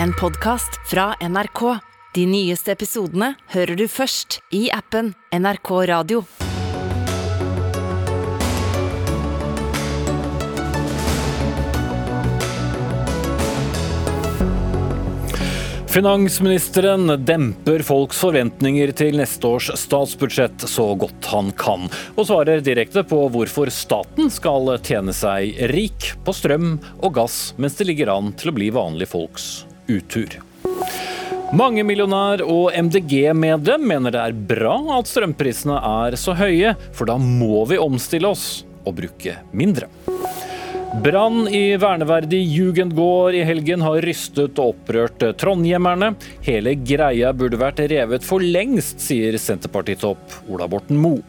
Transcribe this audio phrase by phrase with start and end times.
[0.00, 1.78] en podkast fra NRK.
[2.14, 6.24] De nyeste episodene hører du først i appen NRK Radio.
[15.92, 21.84] Finansministeren demper folks forventninger til neste års statsbudsjett så godt han kan,
[22.16, 27.76] og svarer direkte på hvorfor staten skal tjene seg rik på strøm og gass, mens
[27.76, 29.50] det ligger an til å bli vanlige folks
[29.90, 30.38] utur.
[31.52, 37.66] Mangemillionær og MDG-medlem mener det er bra at strømprisene er så høye, for da må
[37.68, 39.90] vi omstille oss og bruke mindre.
[40.92, 46.10] Brann i verneverdig Jugendgård i helgen har rystet og opprørt trondhjemmerne.
[46.44, 51.24] Hele greia burde vært revet for lengst, sier Senterpartitopp Ola Borten Moe.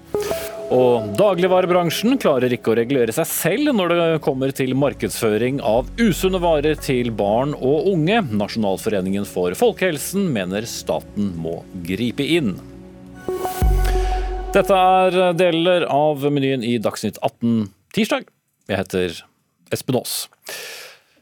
[0.71, 6.39] Og dagligvarebransjen klarer ikke å regulere seg selv når det kommer til markedsføring av usunne
[6.43, 8.21] varer til barn og unge.
[8.31, 12.55] Nasjonalforeningen for folkehelsen mener staten må gripe inn.
[14.53, 18.27] Dette er deler av menyen i Dagsnytt 18 tirsdag.
[18.69, 19.19] Jeg heter
[19.73, 20.27] Espen Aas.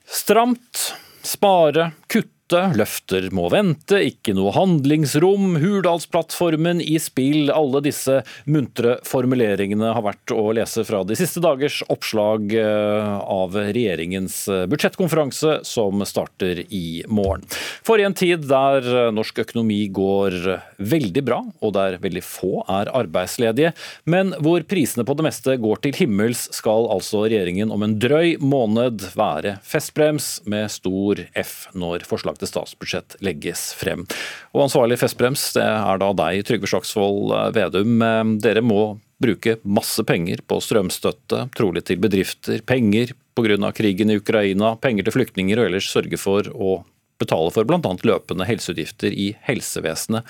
[0.05, 0.91] Stramt,
[1.23, 2.29] spare, kutte,
[2.75, 7.51] løfter må vente, ikke noe handlingsrom, Hurdalsplattformen i spill.
[7.53, 13.55] Alle disse muntre formuleringene har vært å lese fra de siste dagers oppslag eh, av
[13.55, 17.45] regjeringens budsjettkonferanse, som starter i morgen.
[17.85, 20.37] For i en tid der norsk økonomi går
[20.77, 23.73] veldig bra, og der veldig få er arbeidsledige,
[24.09, 28.37] men hvor prisene på det meste går til himmels, skal altså regjeringen om en drøy
[28.41, 34.03] måned være festbrems med stor F når forslag til statsbudsjett legges frem.
[34.51, 38.01] Og ansvarlig festbrems det er da deg, Trygve Slagsvold Vedum.
[38.43, 38.81] Dere må
[39.21, 43.71] bruke masse penger på strømstøtte, trolig til bedrifter, penger pga.
[43.71, 46.81] krigen i Ukraina, penger til flyktninger og ellers sørge for å
[47.21, 47.93] betale for bl.a.
[48.03, 50.25] løpende helseutgifter i helsevesenet.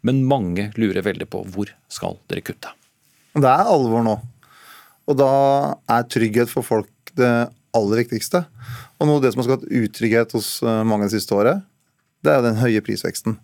[0.00, 2.72] Men mange lurer veldig på hvor skal dere kutte?
[3.36, 4.16] Det er alvor nå.
[5.10, 5.32] Og da
[5.90, 8.44] er trygghet for folk det aller viktigste.
[9.00, 11.64] Og noe av det som har skapt utrygghet hos eh, mange det siste året,
[12.20, 13.38] det er den høye prisveksten.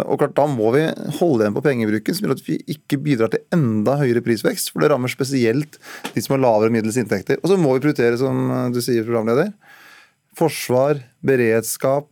[0.00, 0.86] Og klart, Da må vi
[1.18, 4.70] holde igjen på pengebruken, som gjør at vi ikke bidrar til enda høyere prisvekst.
[4.72, 5.76] For det rammer spesielt
[6.14, 7.40] de som har lavere og middels inntekter.
[7.42, 9.52] Og så må vi prioritere, som du sier, programleder,
[10.38, 12.08] forsvar, beredskap.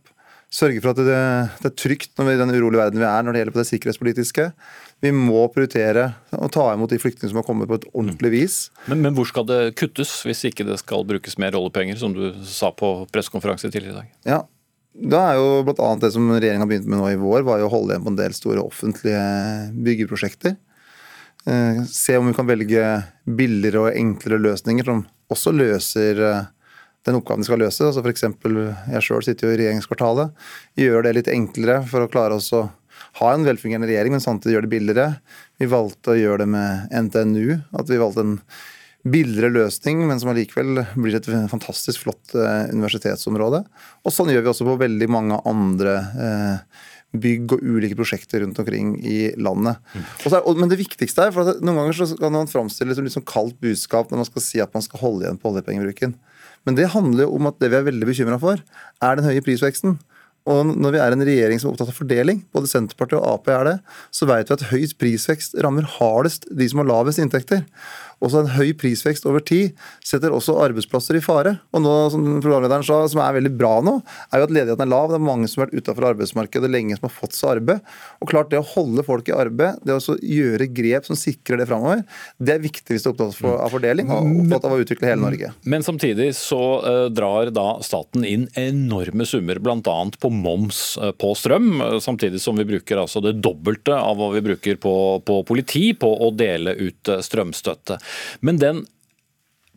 [0.53, 1.17] Sørge for at det,
[1.63, 3.61] det er trygt når vi, i den urolige verden vi er når det gjelder på
[3.63, 4.47] det sikkerhetspolitiske.
[5.01, 8.57] Vi må prioritere å ta imot de flyktningene som har kommet på et ordentlig vis.
[8.85, 12.27] Men, men, hvor skal det kuttes, hvis ikke det skal brukes mer oljepenger, som du
[12.45, 14.11] sa på pressekonferanse tidligere i dag?
[14.29, 14.41] Ja,
[14.91, 17.69] da er jo blant annet Det som regjeringa begynte med nå i vår, var jo
[17.69, 19.23] å holde igjen på en del store offentlige
[19.87, 20.57] byggeprosjekter.
[21.49, 22.87] Eh, se om vi kan velge
[23.25, 26.43] billigere og enklere løsninger som også løser eh,
[27.07, 27.87] den oppgaven de skal løse.
[27.87, 28.27] Altså F.eks.
[28.93, 30.35] jeg sjøl sitter jo i regjeringskvartalet.
[30.77, 32.67] Gjør det litt enklere for å klare oss å
[33.19, 35.07] ha en velfungerende regjering, men samtidig gjøre det billigere.
[35.59, 37.57] Vi valgte å gjøre det med NTNU.
[37.75, 38.37] At vi valgte en
[39.01, 43.63] billigere løsning, men som allikevel blir et fantastisk flott eh, universitetsområde.
[44.05, 48.59] Og sånn gjør vi også på veldig mange andre eh, bygg og ulike prosjekter rundt
[48.61, 49.81] omkring i landet.
[50.29, 53.17] Er, men det viktigste er, for at Noen ganger så kan man framstille det litt
[53.17, 56.15] sånn kaldt budskap når man skal si at man skal holde igjen på oljepengebruken.
[56.69, 58.61] Men det handler jo om at det vi er veldig bekymra for,
[59.01, 59.97] er den høye prisveksten.
[60.49, 63.49] Og når vi er en regjering som er opptatt av fordeling, både Senterpartiet og Ap
[63.53, 63.75] er det,
[64.09, 67.61] så vet vi at høy prisvekst rammer hardest de som har lavest inntekter.
[68.21, 71.55] Også en høy prisvekst over tid setter også arbeidsplasser i fare.
[71.73, 73.95] Og nå, som programlederen sa, som er veldig bra nå,
[74.29, 75.09] er jo at ledigheten er lav.
[75.09, 77.81] Det er mange som har vært utenfor arbeidsmarkedet lenge som har fått seg arbeid.
[78.21, 81.67] Og klart Det å holde folk i arbeid, det å gjøre grep som sikrer det
[81.69, 82.03] framover,
[82.37, 85.23] det er viktig hvis du er opptatt av fordeling og opptatt av å utvikle hele
[85.23, 85.51] Norge.
[85.63, 89.97] Men samtidig så uh, drar da staten inn enorme summer, bl.a.
[90.19, 94.31] på moms uh, på strøm, uh, samtidig som vi bruker altså det dobbelte av hva
[94.35, 94.95] vi bruker på,
[95.25, 98.01] på politi på å dele ut strømstøtte.
[98.45, 98.83] Men den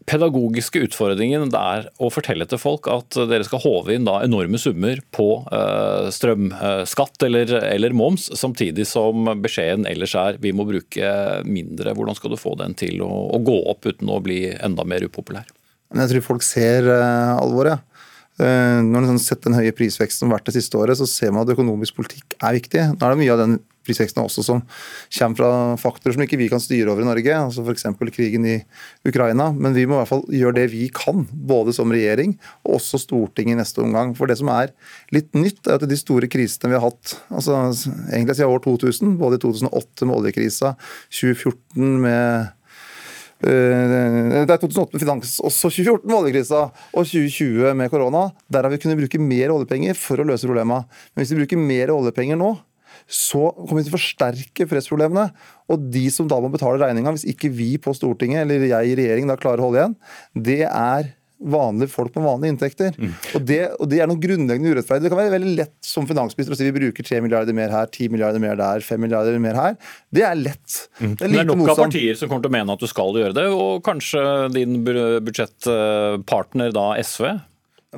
[0.08, 4.60] pedagogiske utfordringen det er å fortelle til folk at dere skal håve inn da enorme
[4.60, 11.14] summer på uh, strømskatt eller, eller, moms, samtidig som beskjeden ellers er vi må bruke
[11.48, 11.96] mindre.
[11.96, 15.06] Hvordan skal du få den til å, å gå opp uten å bli enda mer
[15.08, 15.48] upopulær?
[15.94, 17.90] Jeg tror folk ser uh, alvoret.
[18.34, 21.30] Når man har sett den høye prisveksten som har vært det siste året, så ser
[21.30, 22.80] man at økonomisk politikk er viktig.
[22.96, 23.52] Nå er det mye av den
[23.86, 24.62] prisveksten også som
[25.18, 25.50] kommer fra
[25.80, 27.86] faktorer som ikke vi kan styre over i Norge, altså f.eks.
[28.14, 28.56] krigen i
[29.06, 29.50] Ukraina.
[29.52, 33.00] Men vi må i hvert fall gjøre det vi kan, både som regjering og også
[33.04, 34.14] Stortinget i neste omgang.
[34.18, 34.74] For det som er
[35.14, 37.60] litt nytt, er at de store krisene vi har hatt altså
[38.10, 40.74] egentlig siden år 2000, både i 2008 med oljekrisa,
[41.12, 42.52] 2014 med
[43.44, 48.28] Eh, det er 2008 med finans, også 2014 med oljekrisa og 2020 med korona.
[48.48, 50.86] Der har vi kunnet bruke mer oljepenger for å løse problemene.
[51.12, 52.54] Men hvis vi bruker mer oljepenger nå,
[53.08, 55.28] så kommer vi til å forsterke pressproblemene.
[55.72, 58.96] Og de som da må betale regninga, hvis ikke vi på Stortinget eller jeg i
[59.00, 59.98] regjering da klarer å holde igjen,
[60.48, 61.12] det er
[61.44, 62.94] vanlige folk med vanlige inntekter.
[62.96, 63.12] Mm.
[63.34, 65.04] Og, det, og, det, er noe grunnleggende urettferdig.
[65.06, 67.88] Det kan være veldig lett som finansminister å si vi bruker 3 milliarder mer her,
[67.90, 69.78] 10 milliarder mer der, 5 milliarder mer her.
[70.14, 70.78] Det er lett.
[71.00, 71.16] Mm.
[71.18, 73.36] Det er, er nok av partier som kommer til å mene at du skal gjøre
[73.36, 74.22] det, og kanskje
[74.54, 77.28] din budsjettpartner da SV?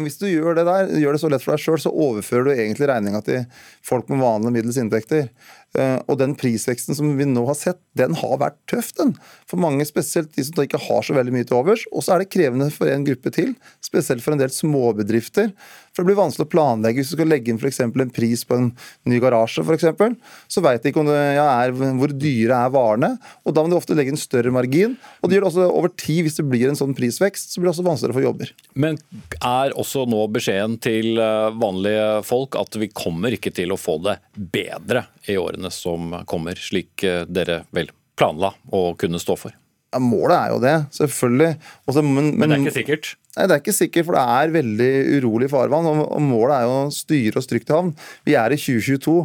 [0.02, 2.52] Hvis du gjør det der, gjør det så lett for deg sjøl, så overfører du
[2.54, 3.44] egentlig regninga til
[3.86, 5.30] folk med vanlige middels inntekter.
[5.76, 9.14] Eh, og den prisveksten som vi nå har sett, den har vært tøff, den.
[9.48, 11.84] For mange, spesielt de som ikke har så veldig mye til overs.
[11.92, 13.54] Og så er det krevende for en gruppe til,
[13.84, 15.52] spesielt for en del småbedrifter.
[15.96, 17.00] For det blir vanskelig å planlegge.
[17.00, 17.72] Hvis du skal legge inn for
[18.04, 18.66] en pris på en
[19.08, 20.12] ny garasje, for eksempel,
[20.52, 23.14] så veit de ikke det, er, hvor dyre er varene.
[23.48, 24.98] Og da må de ofte legge en større margin.
[25.22, 27.70] Og det gjør det også over tid, hvis det blir en sånn prisvekst, så blir
[27.70, 28.52] det også vanskeligere å få jobber.
[28.76, 29.00] Men
[29.40, 33.96] er også nå beskjeden til eh, vanlige folk at vi kommer ikke til å få
[34.04, 37.88] det bedre i årene som kommer, slik eh, dere vel
[38.20, 39.56] planla å kunne stå for?
[39.94, 41.52] Ja, målet er jo det, selvfølgelig.
[41.86, 43.12] Også, men, men, men, det er ikke sikkert?
[43.36, 45.86] Nei, Det er ikke sikkert, for det er veldig urolig farvann.
[45.90, 47.92] Og, og målet er jo å styre oss trygt til havn.
[48.26, 49.16] Vi er i 2022,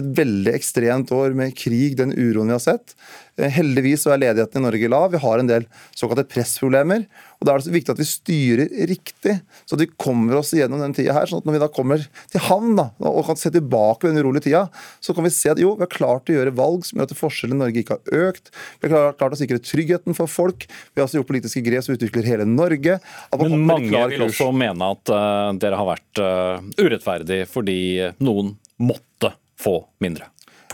[0.00, 2.96] et veldig ekstremt år med krig, den uroen vi har sett.
[3.38, 5.12] Eh, heldigvis så er ledigheten i Norge lav.
[5.14, 7.06] Vi har en del såkalte pressproblemer.
[7.38, 10.50] Og Da er det så viktig at vi styrer riktig, så at vi kommer oss
[10.56, 11.28] igjennom den tida her.
[11.30, 14.18] sånn at Når vi da kommer til havn da, og kan se tilbake på den
[14.18, 14.64] urolige tida,
[15.00, 17.18] så kan vi se at jo, vi har klart å gjøre valg som gjør at
[17.18, 18.50] forskjellene i Norge ikke har økt.
[18.82, 20.66] Vi har klart å sikre tryggheten for folk.
[20.66, 22.98] Vi har også gjort politiske grep som utvikler hele Norge.
[23.38, 27.78] Men mange vil også mene at uh, dere har vært uh, urettferdig fordi
[28.18, 30.26] noen måtte få mindre.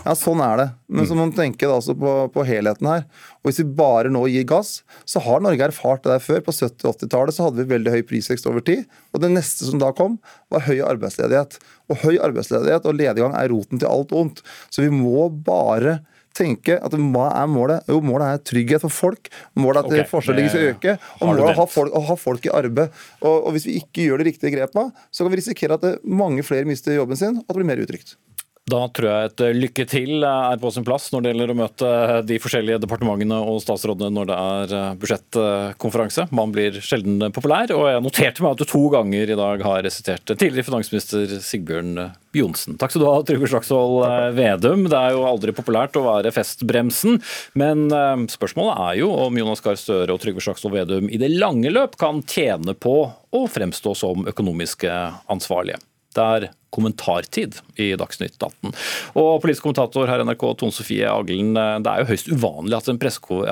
[0.05, 0.65] Ja, Sånn er det.
[0.85, 3.05] Men så må man tenke altså på, på, helheten her.
[3.41, 6.43] Og Hvis vi bare nå gir gass, så har Norge erfart det der før.
[6.45, 8.85] På 70- 80-tallet så hadde vi veldig høy prisvekst over tid.
[9.15, 10.19] Og det neste som da kom,
[10.53, 11.57] var høy arbeidsledighet.
[11.89, 14.43] Og høy arbeidsledighet og lediggang er roten til alt ondt.
[14.69, 16.03] Så vi må bare
[16.35, 17.89] tenke at hva er målet?
[17.89, 19.31] Jo, målet er trygghet for folk.
[19.57, 20.09] Målet er at okay.
[20.11, 20.95] forskjellene skal øke.
[21.17, 22.93] Og målet er å ha, folk, å ha folk i arbeid.
[23.23, 26.45] Og, og, Hvis vi ikke gjør de riktige grepene, så kan vi risikere at mange
[26.45, 28.17] flere mister jobben sin, og at det blir mer utrygt.
[28.65, 31.89] Da tror jeg et lykke til er på sin plass når det gjelder å møte
[32.25, 36.25] de forskjellige departementene og statsrådene når det er eh, budsjettkonferanse.
[36.33, 39.85] Man blir sjelden populær, og jeg noterte meg at du to ganger i dag har
[39.85, 41.93] resitert tidligere finansminister Sigbjørn
[42.33, 42.79] Johnsen.
[42.81, 44.89] Takk skal du ha, Trygve Slagsvold eh, Vedum.
[44.89, 47.21] Det er jo aldri populært å være festbremsen,
[47.61, 51.35] men eh, spørsmålet er jo om Jonas Gahr Støre og Trygve Slagsvold Vedum i det
[51.37, 55.77] lange løp kan tjene på å fremstå som økonomiske ansvarlige.
[56.15, 58.75] Det er kommentartid i Dagsnytt 18.
[59.21, 63.01] Og politisk kommentator her NRK, Tone Sofie Aglen, det er jo høyst uvanlig at en,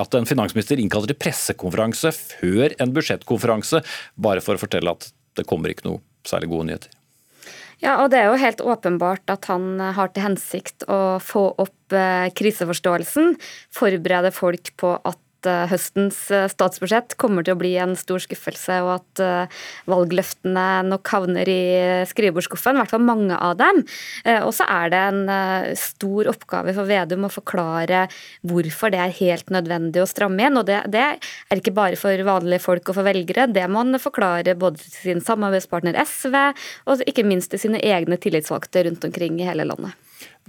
[0.04, 3.84] at en finansminister innkaller til pressekonferanse før en budsjettkonferanse,
[4.16, 7.00] bare for å fortelle at det kommer ikke noe særlig gode nyheter.
[7.84, 11.96] Ja, og det er jo helt åpenbart at han har til hensikt å få opp
[11.96, 13.36] eh, kriseforståelsen,
[13.76, 18.80] forberede folk på at Eh, høstens eh, statsbudsjett kommer til å bli en stor skuffelse,
[18.86, 21.64] og at eh, valgløftene nok havner i
[22.10, 23.84] skrivebordsskuffen, i hvert fall mange av dem.
[24.46, 28.06] Og så er det en stor oppgave for Vedum å forklare
[28.48, 30.60] hvorfor det er helt nødvendig å stramme inn.
[30.60, 34.00] Og det, det er ikke bare for vanlige folk og for velgere, det må han
[34.02, 39.40] forklare både til sin samarbeidspartner SV og ikke minst til sine egne tillitsvalgte rundt omkring
[39.42, 39.98] i hele landet.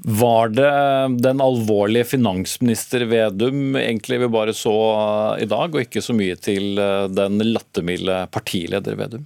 [0.05, 0.71] Var det
[1.23, 4.75] den alvorlige finansminister Vedum egentlig vi bare så
[5.41, 9.25] i dag, og ikke så mye til eh, den lattermilde partileder Vedum?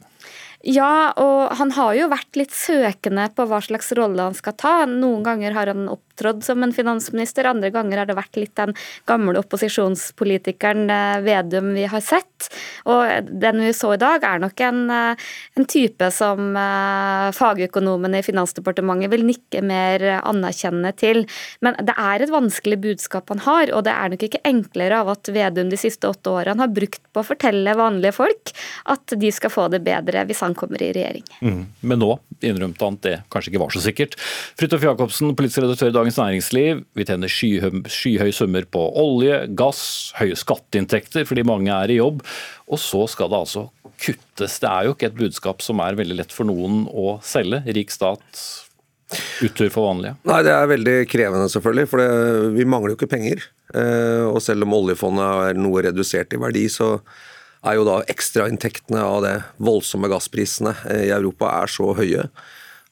[0.66, 4.74] Ja, og han har jo vært litt søkende på hva slags rolle han skal ta.
[4.90, 5.86] Noen ganger har han
[6.18, 8.74] opptrådt som en finansminister, andre ganger har det vært litt den
[9.06, 12.48] gamle opposisjonspolitikeren eh, Vedum vi har sett.
[12.88, 18.20] Og den vi så i dag, er nok en, eh, en type som eh, fagøkonomene
[18.20, 21.24] i Finansdepartementet vil nikke mer anerkjennende til.
[21.60, 25.12] Men det er et vanskelig budskap han har, og det er nok ikke enklere av
[25.14, 28.52] at Vedum de siste åtte årene har brukt på å fortelle vanlige folk
[28.90, 31.24] at de skal få det bedre hvis han kommer i regjering.
[31.44, 31.62] Mm.
[31.80, 34.16] Men nå innrømte han at det kanskje ikke var så sikkert.
[34.58, 36.84] Fridtjof Jacobsen, politisk redaktør i Dagens Næringsliv.
[36.96, 42.22] Vi tjener skyhøye sky summer på olje, gass, høye skatteinntekter fordi mange er i jobb.
[42.72, 43.66] Og så skal det altså
[43.98, 44.56] kuttes.
[44.62, 47.60] Det er jo ikke et budskap som er veldig lett for noen å selge.
[47.76, 48.42] Rik stat,
[49.44, 50.16] utur for vanlige?
[50.28, 51.88] Nei, Det er veldig krevende, selvfølgelig.
[51.90, 52.10] For det,
[52.56, 53.42] vi mangler jo ikke penger.
[53.74, 56.96] Eh, og selv om oljefondet er noe redusert i verdi, så
[57.66, 62.28] er jo da ekstrainntektene av det voldsomme gassprisene eh, i Europa er så høye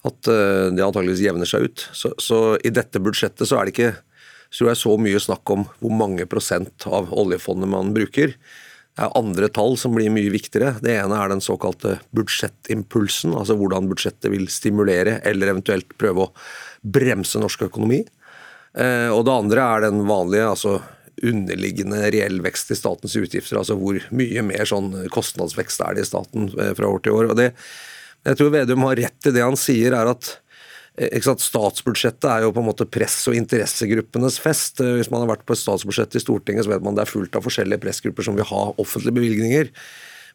[0.06, 1.86] at eh, det antageligvis jevner seg ut.
[1.96, 3.92] Så, så i dette budsjettet så er det ikke
[4.56, 8.36] jeg, så mye snakk om hvor mange prosent av oljefondet man bruker.
[8.96, 10.78] Det er andre tall som blir mye viktigere.
[10.80, 16.32] Det ene er den såkalte budsjettimpulsen, altså hvordan budsjettet vil stimulere eller eventuelt prøve å
[16.80, 18.04] bremse norsk økonomi.
[18.76, 20.78] Eh, og det andre er den vanlige, altså
[21.25, 23.58] underliggende reell vekst i statens utgifter.
[23.60, 27.30] Altså hvor mye mer sånn kostnadsvekst er det i staten eh, fra år til år.
[27.32, 27.50] Og det,
[28.26, 30.33] jeg tror Vedum har rett i det han sier, er at
[31.25, 34.80] sant, statsbudsjettet er jo på en måte press- og interessegruppenes fest.
[34.80, 37.12] Eh, hvis man har vært på et statsbudsjett i Stortinget, så vet man det er
[37.12, 39.73] fullt av forskjellige pressgrupper som vil ha offentlige bevilgninger.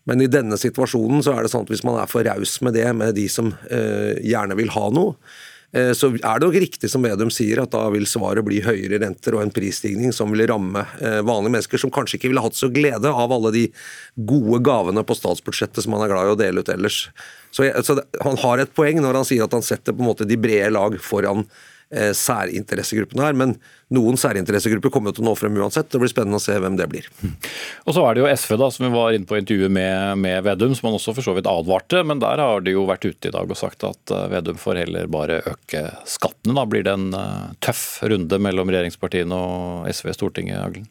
[0.09, 2.73] Men i denne situasjonen så er det sånn at hvis man er for raus med
[2.77, 5.50] det, med de som eh, gjerne vil ha noe, Eh,
[5.95, 9.37] så er det nok riktig som Vedum sier, at da vil svaret bli høyere renter
[9.37, 12.67] og en prisstigning som vil ramme eh, vanlige mennesker, som kanskje ikke ville hatt så
[12.73, 13.65] glede av alle de
[14.15, 17.05] gode gavene på statsbudsjettet som han er glad i å dele ut ellers.
[17.55, 20.27] Så, så Han har et poeng når han sier at han setter på en måte
[20.27, 23.37] de brede lag foran Eh, særinteressegruppene her.
[23.37, 23.55] Men
[23.91, 25.89] noen særinteressegrupper kommer til å nå frem uansett.
[25.91, 27.09] Det blir spennende å se hvem det blir.
[27.85, 30.45] Og Så er det jo SV, da, som vi var inne på intervjuet med, med
[30.47, 32.03] Vedum, som han også for så vidt advarte.
[32.07, 34.83] Men der har de jo vært ute i dag og sagt at eh, Vedum får
[34.85, 36.55] heller bare øke skattene.
[36.57, 40.89] Da blir det en uh, tøff runde mellom regjeringspartiene og SV i Stortinget, Aglen?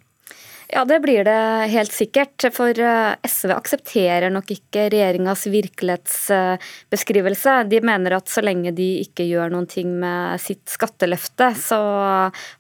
[0.73, 2.45] Ja, det blir det helt sikkert.
[2.55, 7.55] For eh, SV aksepterer nok ikke regjeringas virkelighetsbeskrivelse.
[7.73, 11.81] De mener at så lenge de ikke gjør noen ting med sitt skatteløfte, så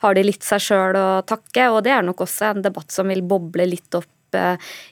[0.02, 1.71] har de litt seg sjøl å takke.
[1.71, 4.20] Og det er nok også en debatt som vil boble litt opp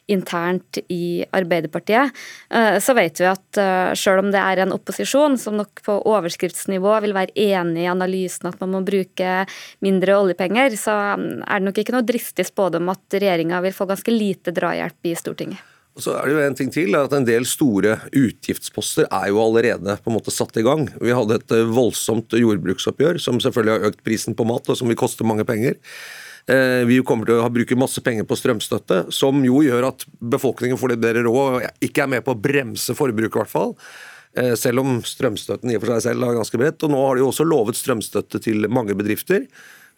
[0.09, 2.11] internt i Arbeiderpartiet,
[2.49, 5.97] eh, så vet vi at eh, selv om det er en opposisjon som nok på
[6.09, 9.43] overskriftsnivå vil være enig i analysen at man må bruke
[9.85, 13.89] mindre oljepenger, så mm, er det nok ikke noe dristig spådom at regjeringa vil få
[13.89, 15.65] ganske lite drahjelp i Stortinget.
[15.97, 19.41] Og så er det jo en ting til, at En del store utgiftsposter er jo
[19.43, 20.87] allerede på en måte satt i gang.
[21.01, 24.99] Vi hadde et voldsomt jordbruksoppgjør som selvfølgelig har økt prisen på mat, og som vil
[24.99, 25.75] koste mange penger.
[26.49, 30.79] Eh, vi kommer til å bruke masse penger på strømstøtte, som jo gjør at befolkningen
[30.81, 33.75] får det bedre råd ikke er med på å bremse forbruket, i hvert fall.
[34.37, 36.85] Eh, selv om strømstøtten i og for seg selv er ganske bredt.
[36.85, 39.45] Og nå har de jo også lovet strømstøtte til mange bedrifter.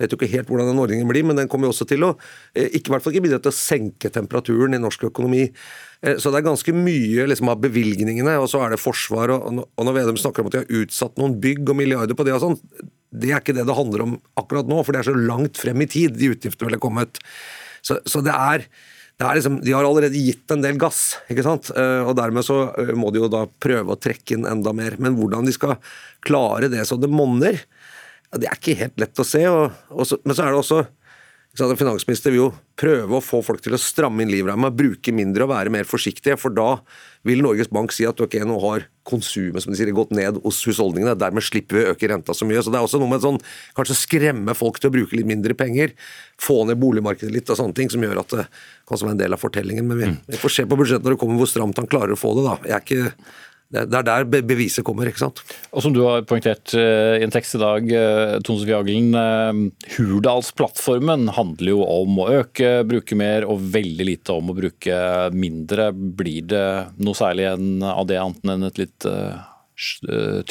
[0.01, 2.07] Jeg vet jo ikke helt hvordan den ordningen blir, men den kommer jo også til
[2.07, 2.15] å
[2.55, 5.45] eh, ikke, hvert fall ikke bidra til å senke temperaturen i norsk økonomi.
[6.17, 9.29] Så det er ganske mye liksom, av bevilgningene, og så er det forsvar.
[9.35, 12.25] Og, og når Vedum snakker om at de har utsatt noen bygg og milliarder på
[12.25, 12.57] det og sånn,
[13.11, 15.83] det er ikke det det handler om akkurat nå, for det er så langt frem
[15.83, 17.19] i tid de utgiftene ville kommet.
[17.83, 18.65] Så, så det, er,
[19.19, 21.71] det er liksom, De har allerede gitt en del gass, ikke sant?
[21.75, 24.95] Eh, og dermed så eh, må de jo da prøve å trekke inn enda mer.
[25.01, 25.75] Men hvordan de skal
[26.23, 27.59] klare det så det monner,
[28.39, 29.43] det er ikke helt lett å se.
[29.49, 30.81] Og, og så, men så er det også
[31.59, 35.43] en finansminister vil jo prøve å få folk til å stramme inn livramma, bruke mindre
[35.43, 36.37] og være mer forsiktige.
[36.39, 36.77] For da
[37.27, 40.61] vil Norges Bank si at ok, nå har konsumet som de sier, gått ned hos
[40.63, 41.17] husholdningene.
[41.19, 42.63] Dermed slipper vi å øke renta så mye.
[42.63, 43.41] Så det er også noe med sånn,
[43.75, 45.91] kanskje skremme folk til å bruke litt mindre penger.
[46.39, 48.47] Få ned boligmarkedet litt og sånne ting, som gjør at det
[48.87, 49.91] kan være en del av fortellingen.
[49.91, 50.19] Men vi, mm.
[50.31, 52.47] vi får se på budsjettet når det kommer hvor stramt han klarer å få det.
[52.47, 52.59] da.
[52.71, 53.15] Jeg er ikke
[53.71, 55.07] det er der beviset kommer.
[55.07, 55.41] ikke sant?
[55.71, 59.15] Og Som du har poengtert eh, i en tekst i dag, eh, Tone Sofie Aglen,
[59.15, 59.61] eh,
[59.95, 64.99] Hurdalsplattformen handler jo om å øke, bruke mer og veldig lite om å bruke
[65.31, 65.91] mindre.
[65.95, 66.67] Blir det
[66.99, 69.09] noe særlig av det, annet enn et litt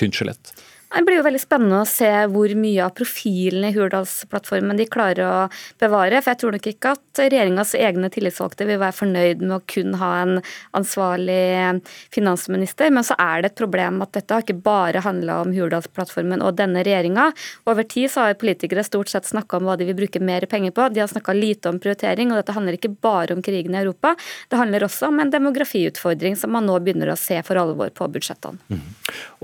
[0.01, 0.55] tynt skjelett?
[0.91, 5.23] Det blir jo veldig spennende å se hvor mye av profilen i Hurdalsplattformen de klarer
[5.23, 5.37] å
[5.79, 6.19] bevare.
[6.19, 9.95] For jeg tror nok ikke at regjeringas egne tillitsvalgte vil være fornøyd med å kun
[10.01, 10.41] ha en
[10.77, 12.91] ansvarlig finansminister.
[12.91, 16.59] Men så er det et problem at dette har ikke bare handla om Hurdalsplattformen og
[16.59, 17.29] denne regjeringa.
[17.71, 20.75] Over tid så har politikere stort sett snakka om hva de vil bruke mer penger
[20.75, 20.91] på.
[20.91, 24.17] De har snakka lite om prioritering, og dette handler ikke bare om krigen i Europa.
[24.51, 28.11] Det handler også om en demografiutfordring som man nå begynner å se for alvor på
[28.11, 28.59] budsjettene.
[28.75, 28.85] Mm.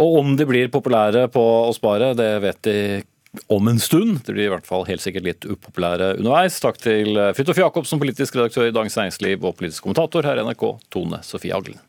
[0.02, 2.78] Og om de blir populære på å spare, det vet de
[3.52, 4.22] om en stund.
[4.24, 6.56] Det blir i hvert fall helt sikkert litt upopulære underveis.
[6.64, 10.70] Takk til Fridtjof Jacobsen, politisk redaktør i Dagens Næringsliv og politisk kommentator her i NRK,
[10.92, 11.80] Tone Sofie Aglen.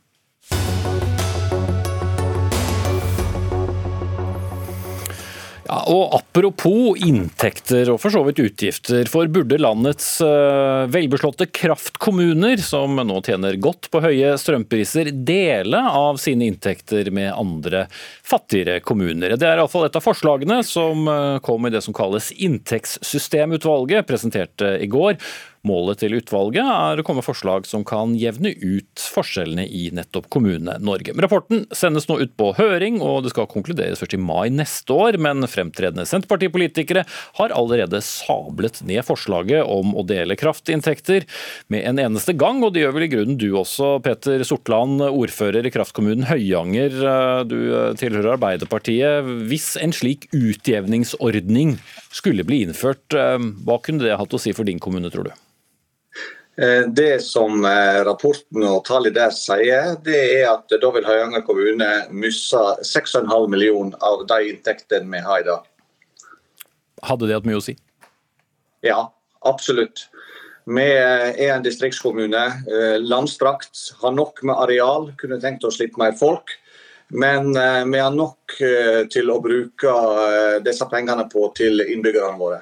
[5.68, 12.62] Ja, og Apropos inntekter og for så vidt utgifter, for burde landets uh, velbeslåtte kraftkommuner,
[12.64, 17.88] som nå tjener godt på høye strømpriser, dele av sine inntekter med andre
[18.28, 19.36] fattigere kommuner?
[19.36, 24.78] Det er iallfall et av forslagene som uh, kom i det som kalles Inntektssystemutvalget, presenterte
[24.80, 25.18] i går.
[25.66, 31.16] Målet til utvalget er å komme forslag som kan jevne ut forskjellene i nettopp Kommune-Norge.
[31.18, 35.18] Rapporten sendes nå ut på høring, og det skal konkluderes først i mai neste år.
[35.22, 37.04] Men fremtredende Senterpartipolitikere
[37.40, 41.26] har allerede sablet ned forslaget om å dele kraftinntekter
[41.74, 45.68] med en eneste gang, og det gjør vel i grunnen du også, Peter Sortland, ordfører
[45.68, 47.02] i kraftkommunen Høyanger.
[47.50, 47.58] Du
[48.00, 49.28] tilhører Arbeiderpartiet.
[49.50, 51.76] Hvis en slik utjevningsordning
[52.14, 55.36] skulle bli innført, hva kunne det hatt å si for din kommune, tror du?
[56.62, 61.44] Eh, det som eh, rapporten og tallet der sier, det er at da vil Høyanger
[61.46, 65.68] kommune miste 6,5 millioner av de inntektene vi har i dag.
[67.06, 67.76] Hadde det hatt mye å si?
[68.86, 69.04] Ja,
[69.46, 70.08] absolutt.
[70.68, 72.42] Vi er en distriktskommune.
[73.06, 76.52] Landstrakt, har nok med areal, kunne tenkt oss litt mer folk.
[77.14, 78.58] Men vi har nok
[79.14, 79.94] til å bruke
[80.66, 82.60] disse pengene på til innbyggerne våre.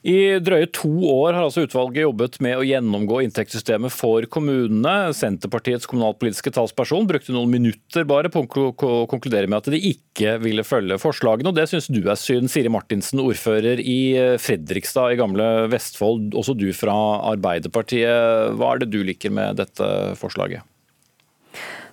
[0.00, 5.10] I drøye to år har altså utvalget jobbet med å gjennomgå inntektssystemet for kommunene.
[5.16, 8.70] Senterpartiets kommunalpolitiske talsperson brukte noen minutter bare på å
[9.10, 12.48] konkludere med at de ikke ville følge forslagene, og det syns du er synd.
[12.48, 14.00] Siri Martinsen, ordfører i
[14.40, 16.96] Fredrikstad i gamle Vestfold, også du fra
[17.34, 18.56] Arbeiderpartiet.
[18.56, 20.64] Hva er det du liker med dette forslaget?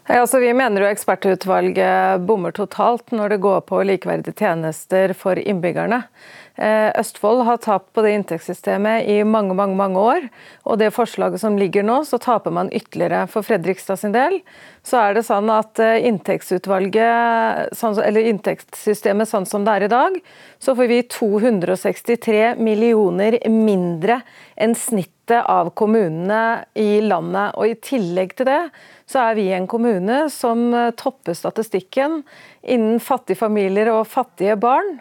[0.08, 5.36] Ja, altså, vi mener jo ekspertutvalget bommer totalt når det går på likeverdige tjenester for
[5.36, 6.06] innbyggerne.
[6.58, 10.24] Eh, Østfold har tapt på det inntektssystemet i mange mange, mange år.
[10.66, 13.28] Og det forslaget som ligger nå, så taper man ytterligere.
[13.30, 14.40] For Fredrikstad sin del
[14.88, 19.92] så er det sånn at eh, inntektsutvalget, sånn eller inntektssystemet sånn som det er i
[19.94, 20.18] dag,
[20.58, 24.22] så får vi 263 millioner mindre
[24.58, 27.54] enn snittet av kommunene i landet.
[27.54, 28.62] Og i tillegg til det
[29.08, 32.24] så er vi en kommune som eh, topper statistikken
[32.66, 34.98] innen fattige familier og fattige barn.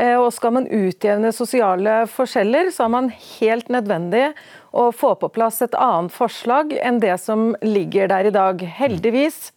[0.00, 4.30] Eh, og skal man utjevne sosiale forskjeller, så er man helt nødvendig
[4.70, 8.62] å få på plass et annet forslag enn det som ligger der i dag.
[8.80, 9.50] Heldigvis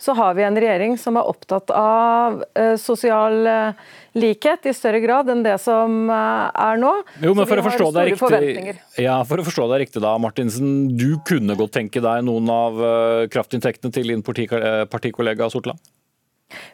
[0.00, 5.02] så har vi en regjering som er opptatt av uh, sosial uh, likhet i større
[5.02, 6.94] grad enn det som er nå.
[7.20, 10.94] Jo, men for å, forstå deg riktig, ja, for å forstå deg riktig da, Martinsen.
[10.96, 12.80] Du kunne godt tenke deg noen av
[13.34, 15.82] kraftinntektene til din partikollega Sortland?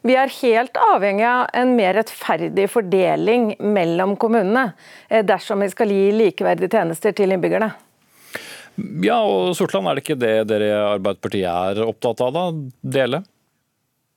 [0.06, 4.72] Vi er helt avhengig av en mer rettferdig fordeling mellom kommunene,
[5.08, 7.72] eh, dersom vi skal gi likeverdige tjenester til innbyggerne.
[9.04, 12.44] Ja, og Sortland, er det ikke det dere i Arbeiderpartiet er opptatt av, da?
[12.96, 13.22] Dele?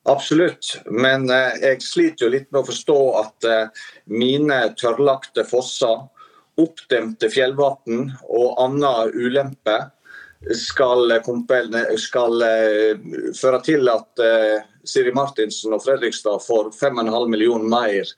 [0.10, 6.08] Absolutt, men eh, jeg sliter jo litt med å forstå at eh, mine tørrlagte fosser,
[6.60, 9.78] oppdemte fjellvann og annen ulempe
[10.60, 11.14] skal,
[11.96, 12.44] skal
[13.40, 14.22] føre til at
[14.90, 18.12] Siri Martinsen og Fredrikstad får 5,5 millioner mer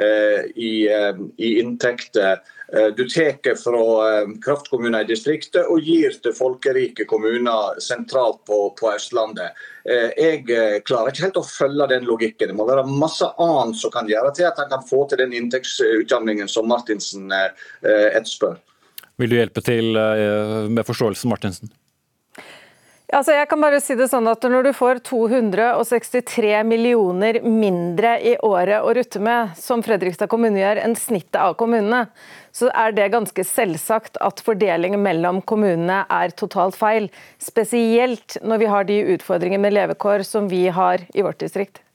[0.00, 2.42] eh, i, eh, i, inntekter.
[2.72, 8.92] Eh, du tar fra kraftkommuner i distriktet og gir til folkerike kommuner sentralt på, på
[8.94, 9.64] Østlandet.
[9.86, 10.42] Jeg
[10.82, 12.50] klarer ikke helt å følge den logikken.
[12.50, 15.36] Det må være masse annet som kan gjøre til at han kan få til den
[15.38, 18.58] inntektsutjevningen som Martinsen etterspør.
[19.22, 21.70] Vil du hjelpe til med forståelsen, Martinsen?
[23.14, 28.34] Altså jeg kan bare si det sånn at Når du får 263 millioner mindre i
[28.42, 32.08] året å rutte med, som Fredrikstad kommune gjør, enn snittet av kommunene,
[32.50, 37.06] så er det ganske selvsagt at fordelingen mellom kommunene er totalt feil.
[37.38, 41.85] Spesielt når vi har de utfordringene med levekår som vi har i vårt distrikt.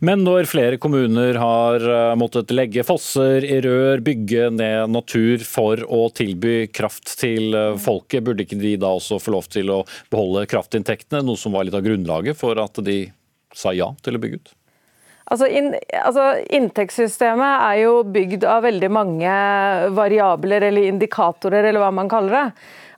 [0.00, 5.82] Men når flere kommuner har eh, måttet legge fosser i rør, bygge ned natur for
[5.84, 9.82] å tilby kraft til eh, folket, burde ikke de da også få lov til å
[10.12, 13.04] beholde kraftinntektene, noe som var litt av grunnlaget for at de
[13.52, 14.54] sa ja til å bygge ut?
[15.32, 19.34] Altså, in, altså, Inntektssystemet er jo bygd av veldig mange
[19.96, 22.46] variabler eller indikatorer, eller hva man kaller det.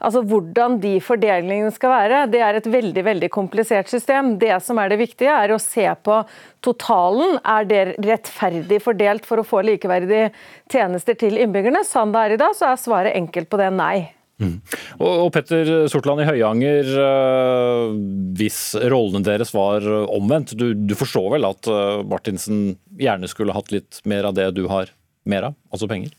[0.00, 4.34] Altså Hvordan de fordelingene skal være, det er et veldig veldig komplisert system.
[4.40, 6.18] Det som er det viktige, er å se på
[6.64, 7.38] totalen.
[7.44, 10.32] Er det rettferdig fordelt for å få likeverdige
[10.72, 11.84] tjenester til innbyggerne?
[11.86, 14.10] Sånn det er i dag, så er svaret enkelt på det nei.
[14.42, 14.56] Mm.
[14.98, 17.92] Og, Petter Sortland i Høyanger, uh,
[18.34, 23.70] hvis rollene deres var omvendt, du, du forstår vel at uh, Martinsen gjerne skulle hatt
[23.74, 24.90] litt mer av det du har
[25.30, 26.12] mer av, altså penger?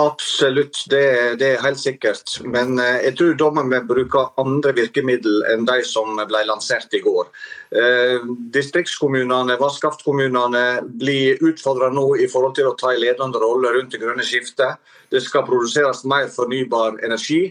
[0.00, 2.38] Absolutt, det, det, er helt sikkert.
[2.48, 7.02] Men eh, jeg tror dommen vil bruke andre virkemidler enn de som ble lansert i
[7.04, 7.28] går.
[7.76, 8.24] Eh,
[8.56, 10.64] distriktskommunene, vannkraftkommunene
[11.02, 14.80] blir utfordra nå i forhold til å ta en ledende rolle rundt det grønne skiftet.
[15.12, 17.42] Det skal produseres mer fornybar energi.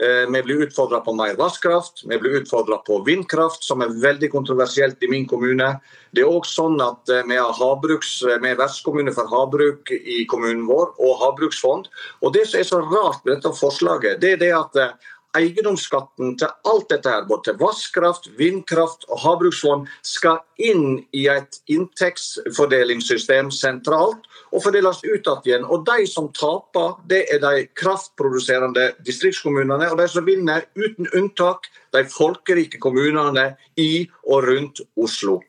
[0.00, 4.30] Eh, vi blir utfordra på mer vannkraft, vi blir utfordra på vindkraft, som er veldig
[4.32, 5.68] kontroversielt i min kommune.
[6.10, 10.24] Det er også sånn at eh, Vi har havbruks, vi er vertskommune for havbruk i
[10.26, 11.86] kommunen vår, og havbruksfond.
[12.22, 16.36] Og Det som er så rart med dette forslaget, det er det at eh, eiendomsskatten
[16.40, 23.50] til alt dette, her, både til vannkraft, vindkraft og havbruksfond, skal inn i et inntektsfordelingssystem
[23.54, 25.64] sentralt og fordeles ut igjen.
[25.64, 29.90] Og De som taper, det er de kraftproduserende distriktskommunene.
[29.90, 35.40] Og de som vinner, uten unntak, de folkerike kommunene i og rundt Oslo.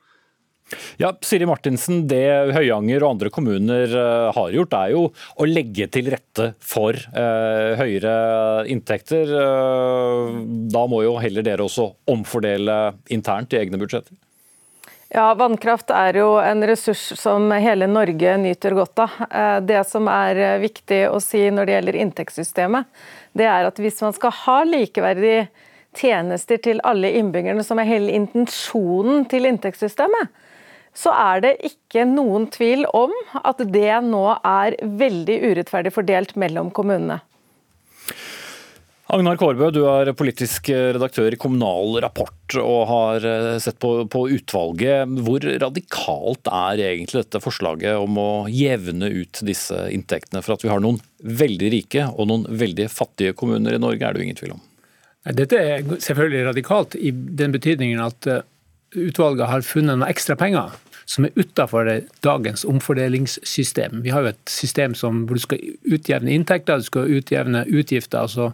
[0.97, 2.25] Ja, Siri Martinsen, Det
[2.55, 7.75] Høyanger og andre kommuner eh, har gjort, er jo å legge til rette for eh,
[7.77, 9.29] høyere inntekter.
[9.29, 10.29] Eh,
[10.73, 14.17] da må jo heller dere også omfordele internt i egne budsjetter?
[15.13, 19.19] Ja, Vannkraft er jo en ressurs som hele Norge nyter godt av.
[19.29, 22.89] Eh, det som er viktig å si når det gjelder inntektssystemet,
[23.37, 25.45] det er at hvis man skal ha likeverdige
[25.95, 30.33] tjenester til alle innbyggerne, som er hele intensjonen til inntektssystemet,
[30.95, 36.71] så er det ikke noen tvil om at det nå er veldig urettferdig fordelt mellom
[36.75, 37.21] kommunene.
[39.05, 44.23] Agnar Kårbø, du er politisk redaktør i Kommunal Rapport og har eh, sett på, på,
[44.33, 45.11] utvalget.
[45.27, 50.41] Hvor radikalt er egentlig dette forslaget om å jevne ut disse inntektene?
[50.41, 54.15] For at vi har noen veldig rike og noen veldig fattige kommuner i Norge, er
[54.15, 54.65] det jo ingen tvil om.
[55.37, 58.41] Dette er selvfølgelig radikalt i den betydningen at eh,
[58.95, 60.73] utvalget har funnet noen ekstra penger
[61.05, 61.87] som er utafor
[62.25, 64.01] dagens omfordelingssystem.
[64.01, 68.25] Vi har jo et system som, hvor du skal utjevne inntekter, du skal utjevne utgifter,
[68.25, 68.49] og så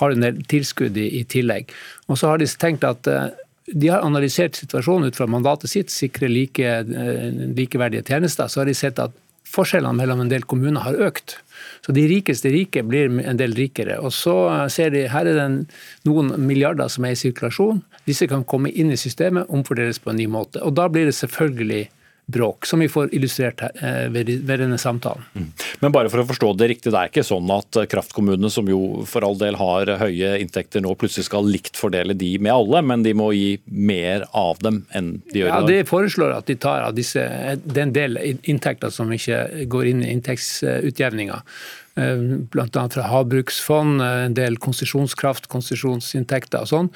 [0.00, 1.70] har du en del tilskudd i, i tillegg.
[2.10, 3.30] Og så har de tenkt at uh,
[3.70, 8.50] de har analysert situasjonen ut fra mandatet sitt, sikre like, uh, likeverdige tjenester.
[8.50, 9.14] Så har de sett at
[9.52, 11.38] forskjellene mellom en del kommuner har økt.
[11.82, 13.98] Så de rikeste rike blir en del rikere.
[13.98, 15.48] Og så eh, ser de her er det
[16.06, 17.82] noen milliarder som er i sirkulasjon.
[18.06, 20.62] Disse kan komme inn i systemet, omfordeles på en ny måte.
[20.62, 21.88] Og da blir det selvfølgelig
[22.32, 25.24] bråk, som vi får illustrert eh, ved, denne samtalen.
[25.34, 25.48] Mm.
[25.84, 29.04] Men bare for å forstå det riktig, det er ikke sånn at kraftkommunene, som jo
[29.08, 33.04] for all del har høye inntekter nå, plutselig skal likt fordele de med alle, men
[33.06, 35.68] de må gi mer av dem enn de gjør i dag?
[35.68, 37.26] Ja, Det foreslår at de tar av disse,
[37.62, 41.42] den del inntekter som ikke går inn i inntektsutjevninga.
[42.00, 42.86] Eh, Bl.a.
[42.94, 46.90] fra havbruksfond, en del konsesjonskraft, konsesjonsinntekter og sånn.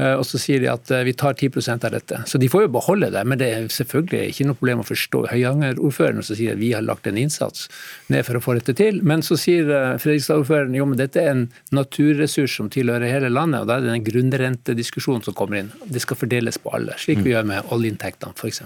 [0.00, 2.22] Eh, og så sier de at eh, vi tar 10% av dette.
[2.26, 5.22] Så de får jo beholde det, men det er selvfølgelig ikke noe problem å forstå
[5.32, 7.66] Høyanger-ordføreren som sier at vi har lagt en innsats
[8.12, 9.02] ned for å få dette til.
[9.06, 13.64] Men så sier eh, Fredrikstad-ordføreren jo, men dette er en naturressurs som tilhører hele landet,
[13.64, 15.72] og da er det den grunnrentediskusjonen som kommer inn.
[15.84, 18.62] Det skal fordeles på alle, slik vi gjør med oljeinntektene f.eks.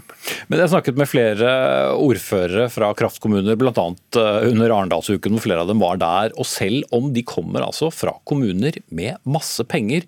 [0.49, 1.53] Men jeg har snakket med flere
[1.99, 3.73] ordførere fra kraftkommuner, bl.a.
[3.75, 6.35] under Arendalsuken, hvor flere av dem var der.
[6.39, 10.07] Og selv om de kommer altså fra kommuner med masse penger,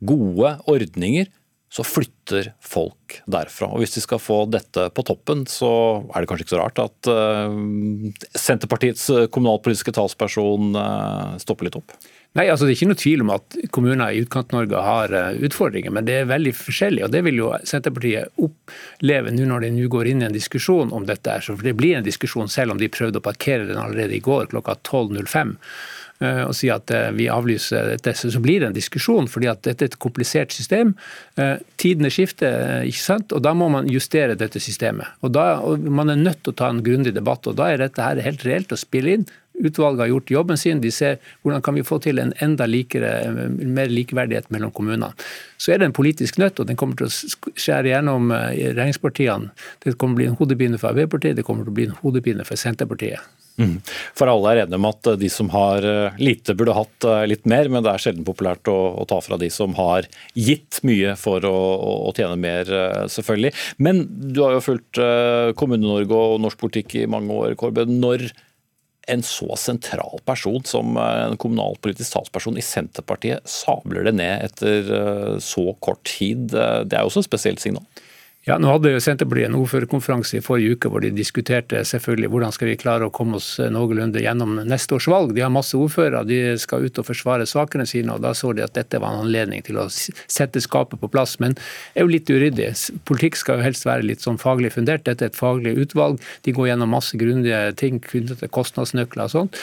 [0.00, 1.30] gode ordninger,
[1.68, 3.68] så flytter folk derfra.
[3.74, 5.70] Og Hvis de skal få dette på toppen, så
[6.14, 7.58] er det kanskje ikke så rart at uh,
[8.32, 11.92] Senterpartiets kommunalpolitiske talsperson uh, stopper litt opp?
[12.36, 16.08] Nei, altså Det er ikke noe tvil om at kommuner i Utkant-Norge har utfordringer, men
[16.08, 17.04] det er veldig forskjellig.
[17.04, 20.92] og Det vil jo Senterpartiet oppleve nå når de nå går inn i en diskusjon
[20.94, 21.38] om dette.
[21.44, 24.52] For det blir en diskusjon selv om de prøvde å parkere den allerede i går
[24.52, 25.56] klokka 12.05.
[26.18, 29.28] Eh, og si at eh, vi avlyser dette, så blir det en diskusjon.
[29.30, 30.94] fordi at dette er et komplisert system.
[31.38, 33.32] Eh, tidene skifter, ikke sant?
[33.32, 35.06] og da må man justere dette systemet.
[35.22, 37.46] Og, da, og Man er nødt til å ta en grundig debatt.
[37.46, 39.28] og Da er dette her helt reelt å spille inn.
[39.58, 40.80] Utvalget har gjort jobben sin.
[40.80, 45.10] De ser hvordan kan vi få til en enda likere, mer likeverdighet mellom kommunene.
[45.58, 49.50] Så er det en politisk nøtt, og den kommer til å skjære gjennom regjeringspartiene.
[49.82, 52.00] Det kommer til å bli en hodepine for Arbeiderpartiet, det kommer til å bli en
[52.04, 53.47] hodepine for Senterpartiet.
[53.58, 53.78] Mm.
[54.14, 57.46] For alle er enige om at de som har eh, lite, burde hatt eh, litt
[57.50, 60.06] mer, men det er sjelden populært å, å ta fra de som har
[60.38, 61.54] gitt mye for å,
[62.06, 63.52] å, tjene mer, eh, selvfølgelig.
[63.82, 65.00] Men du har jo fulgt
[65.58, 67.86] Kommune-Norge og norsk politikk i mange år, Kårbø.
[67.90, 68.28] Når
[69.08, 75.72] en så sentral person som en kommunalpolitisk talsperson i Senterpartiet sabler det ned etter så
[75.80, 77.86] kort tid, det er jo også et spesielt signal?
[78.46, 82.54] Ja, nå hadde jo Senterpartiet en ordførerkonferanse i forrige uke hvor de diskuterte selvfølgelig hvordan
[82.54, 85.34] skal vi klare å komme oss noenlunde gjennom neste års valg.
[85.36, 88.64] De har masse ordførere, de skal ut og forsvare sakene sine, og da så de
[88.64, 91.36] at dette var en anledning til å sette skapet på plass.
[91.42, 92.70] Men det er jo litt uryddig.
[93.10, 95.04] Politikk skal jo helst være litt sånn faglig fundert.
[95.10, 96.22] Dette er et faglig utvalg.
[96.46, 99.54] De går gjennom masse grundige ting knyttet til kostnadsnøkler og sånn.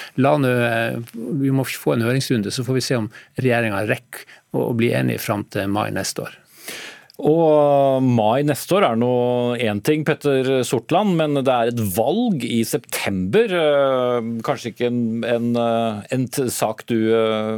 [1.42, 3.10] Vi må få en høringsrunde, så får vi se om
[3.40, 6.42] regjeringa rekker å bli enige fram til mai neste år.
[7.24, 9.12] Og mai neste år er nå
[9.64, 13.54] én ting, Petter Sortland, men det er et valg i september.
[13.56, 17.54] Eh, kanskje ikke en, en, eh, en sak du eh,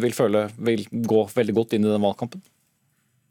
[0.00, 2.40] vil føle vil gå veldig godt inn i den valgkampen?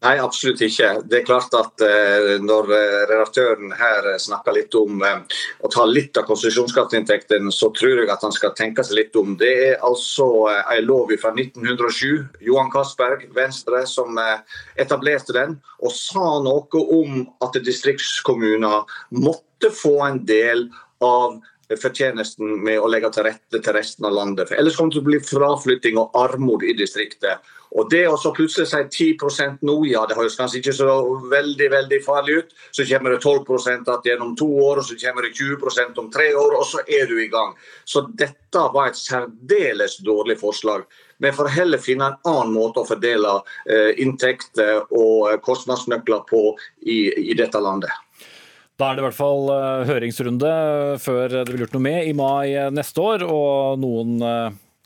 [0.01, 0.87] Nei, absolutt ikke.
[1.05, 5.19] Det er klart at eh, Når eh, redaktøren her snakker litt om eh,
[5.61, 9.35] å ta litt av konsesjonsskatteinntektene, så tror jeg at han skal tenke seg litt om.
[9.37, 14.41] Det er altså eh, en lov fra 1907, Johan Castberg, Venstre, som eh,
[14.81, 18.89] etablerte den, og sa noe om at distriktskommuner
[19.21, 20.71] måtte få en del
[21.05, 21.37] av
[21.77, 24.49] fortjenesten med å legge til rette til resten av landet.
[24.49, 27.45] For ellers kommer det til å bli fraflytting og armod i distriktet.
[27.71, 30.95] Og det å så plutselig si 10 nå, ja det høres kanskje ikke så
[31.31, 32.55] veldig veldig farlig ut.
[32.75, 36.27] Så kommer det 12% igjen gjennom to år, og så kommer det 20% om tre
[36.35, 37.55] år, og så er du i gang.
[37.87, 40.83] Så dette var et særdeles dårlig forslag.
[41.21, 43.37] Vi får heller finne en annen måte å fordele
[43.69, 46.41] eh, inntekter og kostnadsnøkler på
[46.81, 47.93] i, i dette landet.
[48.81, 49.51] Da er det i hvert fall
[49.85, 50.51] høringsrunde
[51.03, 53.23] før det blir gjort noe med i mai neste år.
[53.29, 54.17] Og noen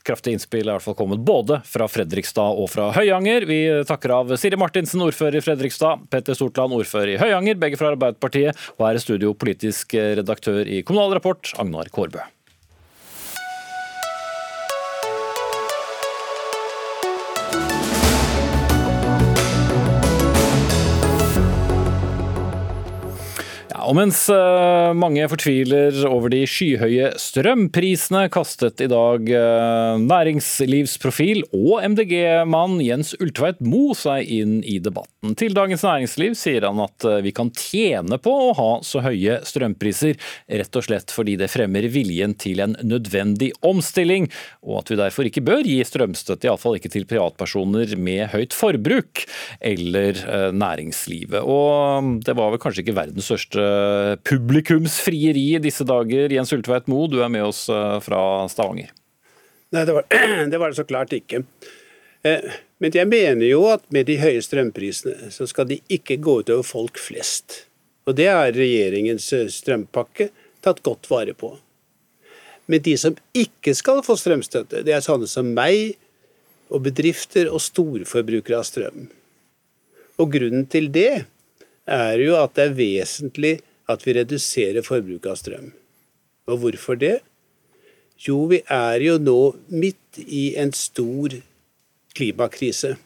[0.06, 3.48] kraftige innspill er i hvert fall kommet både fra Fredrikstad og fra Høyanger.
[3.48, 7.92] Vi takker av Siri Martinsen, ordfører i Fredrikstad, Petter Stortland, ordfører i Høyanger, begge fra
[7.94, 12.24] Arbeiderpartiet, og her i studio politisk redaktør i Kommunal Rapport, Agnar Kårbø.
[23.86, 31.84] Og mens eh, mange fortviler over de skyhøye strømprisene, kastet i dag eh, næringslivsprofil og
[31.92, 35.36] MDG-mann Jens Ultveit Mo seg inn i debatten.
[35.38, 39.38] Til Dagens Næringsliv sier han at eh, vi kan tjene på å ha så høye
[39.46, 40.18] strømpriser,
[40.62, 44.26] rett og slett fordi det fremmer viljen til en nødvendig omstilling,
[44.66, 49.22] og at vi derfor ikke bør gi strømstøtte, iallfall ikke til privatpersoner med høyt forbruk,
[49.62, 50.18] eller
[50.56, 51.38] næringslivet.
[51.46, 53.75] Og det var vel kanskje ikke verdens største
[54.28, 56.32] publikumsfrieri i disse dager.
[56.32, 58.20] Jens Ultveit Moe, du er med oss eh, fra
[58.52, 58.92] Stavanger.
[59.74, 60.06] Nei, det var,
[60.52, 61.42] det var det så klart ikke.
[62.26, 66.40] Eh, men jeg mener jo at med de høye strømprisene, så skal de ikke gå
[66.42, 67.62] utover folk flest.
[68.06, 70.30] Og det har regjeringens eh, strømpakke
[70.64, 71.54] tatt godt vare på.
[72.66, 75.94] Men de som ikke skal få strømstøtte, det er sånne som meg
[76.66, 79.06] og bedrifter og storforbrukere av strøm.
[80.18, 81.26] Og grunnen til det
[81.86, 83.54] er jo at det er vesentlig
[83.90, 85.72] at vi reduserer forbruket av strøm.
[86.50, 87.20] Og hvorfor det?
[88.22, 91.36] Jo, vi er jo nå midt i en stor
[92.16, 92.96] klimakrise.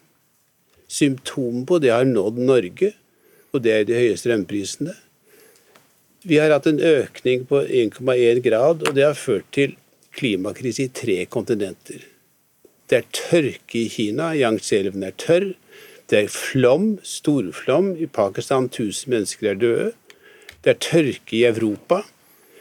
[0.91, 2.93] Symptomet på det har nådd Norge,
[3.51, 4.95] og det er de høye strømprisene.
[6.23, 9.77] Vi har hatt en økning på 1,1 grad, og det har ført til
[10.17, 12.05] klimakrise i tre kontinenter.
[12.91, 15.53] Det er tørke i Kina, Yangtze-elven er tørr.
[16.11, 17.93] Det er flom, storflom.
[17.97, 19.91] I Pakistan 1000 mennesker er døde.
[20.65, 22.03] Det er tørke i Europa.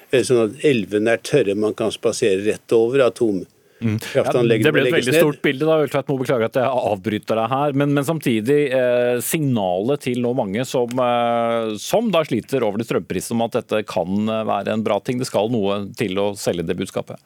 [0.09, 3.07] Sånn at elvene er tørre, man kan spasere rett over.
[3.09, 3.45] atom.
[3.79, 3.95] Mm.
[4.11, 5.63] Ja, det ble et veldig stort bilde.
[5.67, 7.75] da, Ultveit Mo beklager at jeg avbryter deg her.
[7.79, 12.87] Men, men samtidig eh, signalet til nå mange som, eh, som da sliter over de
[12.87, 15.21] strømprisene om at dette kan eh, være en bra ting.
[15.21, 17.21] Det skal noe til å selge det budskapet.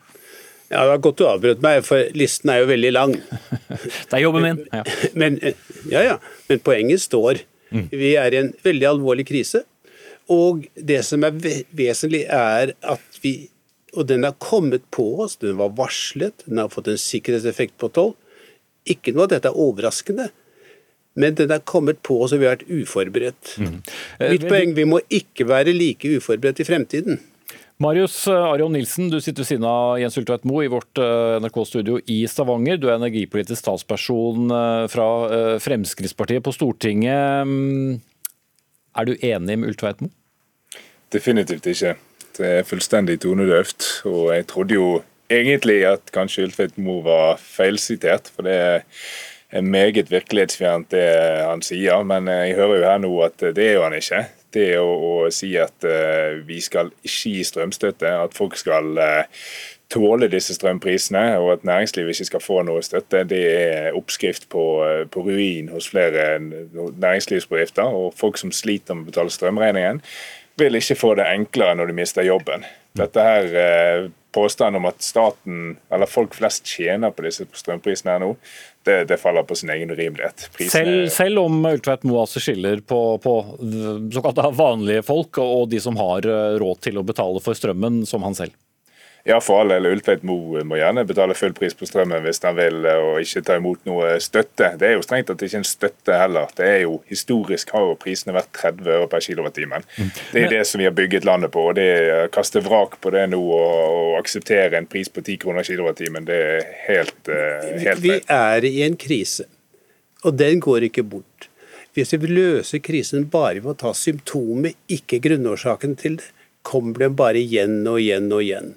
[0.74, 3.14] Ja, Det var godt du avbrøt meg, for listen er jo veldig lang.
[4.10, 4.62] det er jobben min.
[4.74, 4.84] Ja.
[5.22, 5.38] Men,
[5.92, 6.18] ja, ja.
[6.50, 7.44] Men poenget står.
[7.74, 7.88] Mm.
[7.94, 9.64] Vi er i en veldig alvorlig krise.
[10.34, 11.36] Og det som er
[11.76, 13.50] vesentlig, er at vi
[13.94, 17.92] Og den har kommet på oss, den var varslet, den har fått en sikkerhetseffekt på
[17.94, 18.16] tolv.
[18.90, 20.32] Ikke noe av dette er overraskende.
[21.14, 23.52] Men den har kommet på oss, og vi har vært uforberedt.
[23.62, 23.76] Mm.
[24.32, 27.22] Mitt poeng, vi må ikke være like uforberedt i fremtiden.
[27.84, 31.36] Marius eh, Arion Nilsen, du sitter ved siden av Jens Ultveit Moe i vårt eh,
[31.44, 32.78] NRK-studio i Stavanger.
[32.80, 35.08] Du er energipolitisk talsperson eh, fra
[35.64, 37.50] Fremskrittspartiet på Stortinget.
[37.50, 37.98] Mm,
[38.96, 40.14] er du enig med Ultveit Moe?
[41.12, 41.98] Definitivt ikke.
[42.38, 43.90] Det er fullstendig tonedøvt.
[44.08, 44.88] Og jeg trodde jo
[45.34, 51.10] egentlig at kanskje Ultveit Moe var feilsitert, for det er meget virkelighetsfjernt det
[51.50, 52.08] han sier.
[52.08, 54.24] Men jeg hører jo her nå at det er jo han ikke.
[54.54, 59.48] Det å, å si at uh, vi skal ikke gi strømstøtte, at folk skal uh,
[59.94, 64.64] tåle disse strømprisene, og at næringslivet ikke skal få noe støtte, det er oppskrift på,
[64.86, 67.84] eh, på ruin hos flere næringslivsbedrifter.
[67.84, 70.02] Og folk som sliter med å betale strømregningen,
[70.58, 72.66] vil ikke få det enklere når de mister jobben.
[72.98, 78.22] Dette her eh, Påstanden om at staten, eller folk flest tjener på disse strømprisene her
[78.24, 78.32] nå,
[78.82, 80.48] det, det faller på sin egen urimelighet.
[80.74, 83.34] Selv, selv, om Ultveit Moe altså skiller på, på
[84.16, 88.26] såkalt vanlige folk og de som har eh, råd til å betale for strømmen, som
[88.26, 88.58] han selv?
[89.26, 89.86] Ja, for all del.
[89.88, 93.56] Ultveit Moe må gjerne betale full pris på strømmen hvis han vil, og ikke ta
[93.56, 94.74] imot noe støtte.
[94.80, 96.52] Det er jo strengt at det ikke en støtte heller.
[96.58, 99.88] Det er jo Historisk har jo prisene vært 30 øre per kilowattimen.
[99.96, 100.12] Mm.
[100.34, 101.70] Det er det som vi har bygget landet på.
[101.72, 105.40] og det å Kaste vrak på det nå og, og akseptere en pris på 10
[105.46, 109.48] kroner kilowattimen, det er helt, uh, helt Vi er i en krise,
[110.28, 111.48] og den går ikke bort.
[111.96, 116.32] Hvis vi løser krisen bare ved å ta symptomet, ikke grunnårsaken til det,
[116.64, 118.74] kommer den bare igjen og igjen og igjen.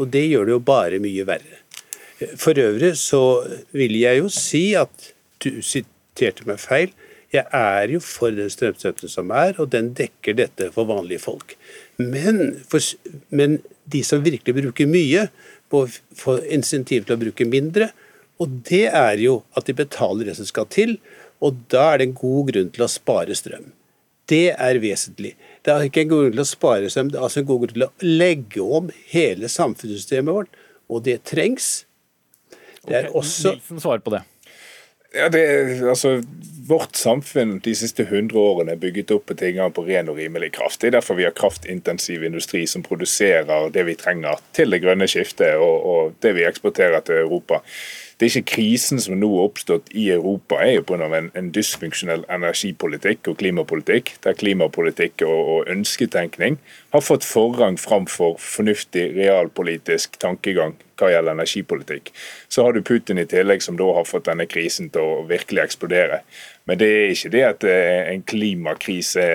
[0.00, 1.62] Og det gjør det jo bare mye verre.
[2.40, 3.22] For øvrig så
[3.76, 5.12] vil jeg jo si at
[5.44, 6.94] du siterte meg feil.
[7.34, 11.56] Jeg er jo for den strømstøtten som er, og den dekker dette for vanlige folk.
[11.98, 12.80] Men, for,
[13.28, 13.58] men
[13.92, 15.26] de som virkelig bruker mye,
[15.72, 17.90] må få insentiv til å bruke mindre.
[18.40, 20.96] Og det er jo at de betaler det som skal til,
[21.44, 23.72] og da er det en god grunn til å spare strøm.
[24.26, 25.34] Det er vesentlig.
[25.64, 27.64] Det er ikke en god grunn til å spare strøm, det er altså en god
[27.64, 27.90] grunn til å
[28.22, 31.84] legge om hele samfunnssystemet vårt, og det trengs.
[32.86, 34.22] Det er også Nilsen svarer på det.
[35.16, 35.42] Ja, det,
[35.88, 36.22] altså,
[36.66, 40.48] Vårt samfunn de siste 100 årene er bygget opp på tilgang på ren og rimelig
[40.56, 40.80] kraft.
[40.82, 45.06] Det er derfor vi har kraftintensiv industri som produserer det vi trenger til det grønne
[45.06, 47.60] skiftet og, og det vi eksporterer til Europa
[48.16, 51.08] det er ikke krisen som nå har oppstått i Europa, er jo pga.
[51.18, 56.56] En, en dysfunksjonell energipolitikk og klimapolitikk, der klimapolitikk og, og, ønsketenkning
[56.94, 62.08] har fått forrang framfor fornuftig realpolitisk tankegang hva gjelder energipolitikk.
[62.48, 65.66] Så har du Putin i tillegg, som da har fått denne krisen til å virkelig
[65.66, 66.22] eksplodere.
[66.64, 69.26] Men det er ikke det at det er en klimakrise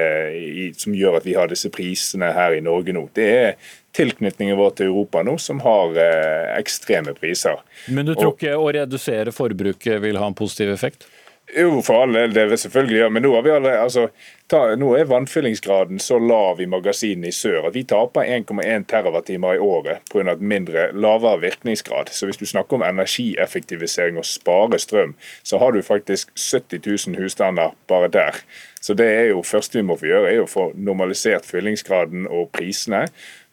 [0.82, 3.06] som gjør at vi har disse prisene her i Norge nå.
[3.14, 3.54] Det er
[3.98, 7.60] tilknytningen vår til Europa nå som har eh, ekstreme priser.
[7.92, 11.08] Men du tror ikke å redusere forbruket vil ha en positiv effekt?
[11.56, 13.12] Jo, for all del, det vil selvfølgelig gjøre.
[13.12, 14.06] Men nå, har vi allerede, altså,
[14.52, 19.52] ta, nå er vannfyllingsgraden så lav i magasinene i sør at vi taper 1,1 TWh
[19.58, 20.38] i året pga.
[20.40, 22.14] mindre, lavere virkningsgrad.
[22.16, 27.20] Så hvis du snakker om energieffektivisering og spare strøm, så har du faktisk 70 000
[27.20, 28.40] husstander bare der.
[28.82, 32.50] Så det er jo første vi må få gjøre, er å få normalisert fyllingsgraden og
[32.56, 33.10] prisene.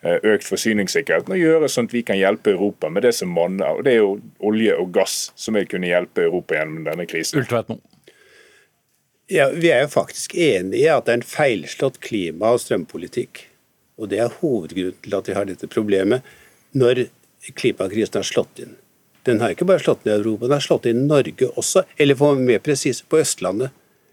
[0.06, 3.66] Eh, økt forsyningssikkerhet og gjøre sånn at vi kan hjelpe Europa med det som monner.
[3.74, 7.40] og Det er jo olje og gass som vil kunne hjelpe Europa gjennom denne krisen.
[9.28, 13.46] Ja, Vi er jo faktisk enige i at det er en feilslått klima- og strømpolitikk.
[13.98, 16.22] Og Det er hovedgrunnen til at vi har dette problemet
[16.72, 17.08] når
[17.56, 18.76] klimakrisen har slått inn.
[19.24, 21.84] Den har ikke bare slått inn i Europa, den har slått inn i Norge også,
[21.98, 23.70] eller for mer presis på Østlandet.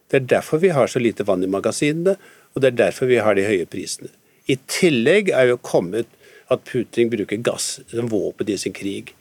[0.10, 2.18] Det er derfor vi har så lite vann i magasinene,
[2.56, 4.10] og det er derfor vi har de høye prisene.
[4.46, 6.10] I tillegg er jo kommet
[6.54, 9.16] at Putin bruker gass som våpen i sin krig.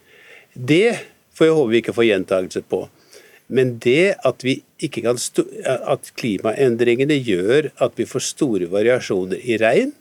[0.52, 0.98] Det
[1.34, 2.84] får jeg håpe vi ikke får gjentagelse på.
[3.46, 9.92] Men det at, at, klimaendringene gjør at vi får store variasjoner i regn,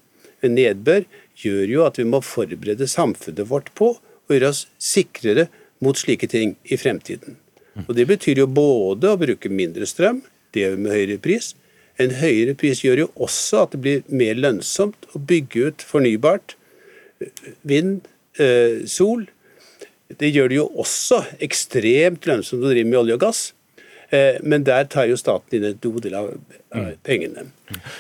[0.44, 1.06] nedbør,
[1.40, 5.48] gjør jo at vi må forberede samfunnet vårt på å gjøre oss sikrere
[5.84, 7.38] mot slike ting i fremtiden.
[7.88, 10.22] Og Det betyr jo både å bruke mindre strøm,
[10.54, 11.54] det gjør vi med høyere pris,
[12.02, 16.56] en høyere pris gjør jo også at det blir mer lønnsomt å bygge ut fornybart.
[17.62, 18.08] Vind,
[18.42, 19.28] eh, sol.
[20.10, 23.44] Det gjør det jo også ekstremt lønnsomt å drive med olje og gass.
[24.14, 26.34] Eh, men der tar jo staten inn en god del av
[27.06, 27.48] pengene.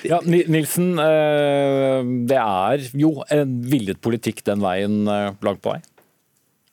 [0.05, 5.81] Ja, Nilsen, eh, det er jo en villet politikk den veien langt på vei?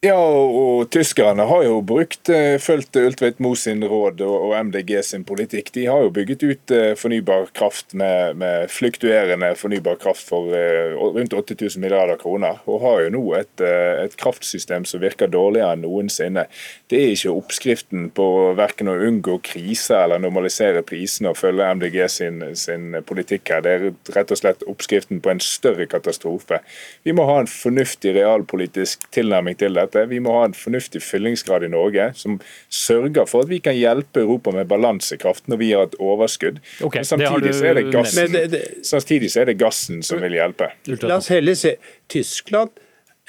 [0.01, 5.27] Ja, og tyskerne har jo brukt, eh, fulgt Ultveit Moe sin råd og, MDG sin
[5.29, 5.69] politikk.
[5.75, 10.97] De har jo bygget ut eh, fornybar kraft med, med fluktuerende fornybar kraft for uh,
[10.97, 12.63] rundt 8000 milliarder kroner.
[12.65, 16.47] Og har jo nå et, et, kraftsystem som virker dårligere enn noensinne.
[16.89, 22.01] Det er ikke oppskriften på verken å unngå krise eller normalisere prisene og følge MDG
[22.09, 23.69] sin, sin politikk her.
[23.69, 26.65] Det er rett og slett oppskriften på en større katastrofe.
[27.05, 30.09] Vi må ha en fornuftig realpolitisk tilnærming til det dette.
[30.11, 34.23] Vi må ha en fornuftig fyllingsgrad i Norge som sørger for at vi kan hjelpe
[34.23, 36.61] Europa med balansekraft når vi har et overskudd.
[36.87, 40.39] Okay, samtidig, så er det gassen, det, det, samtidig så er det gassen som vil
[40.39, 40.71] hjelpe.
[41.03, 41.77] La oss heller se.
[42.11, 42.73] Tyskland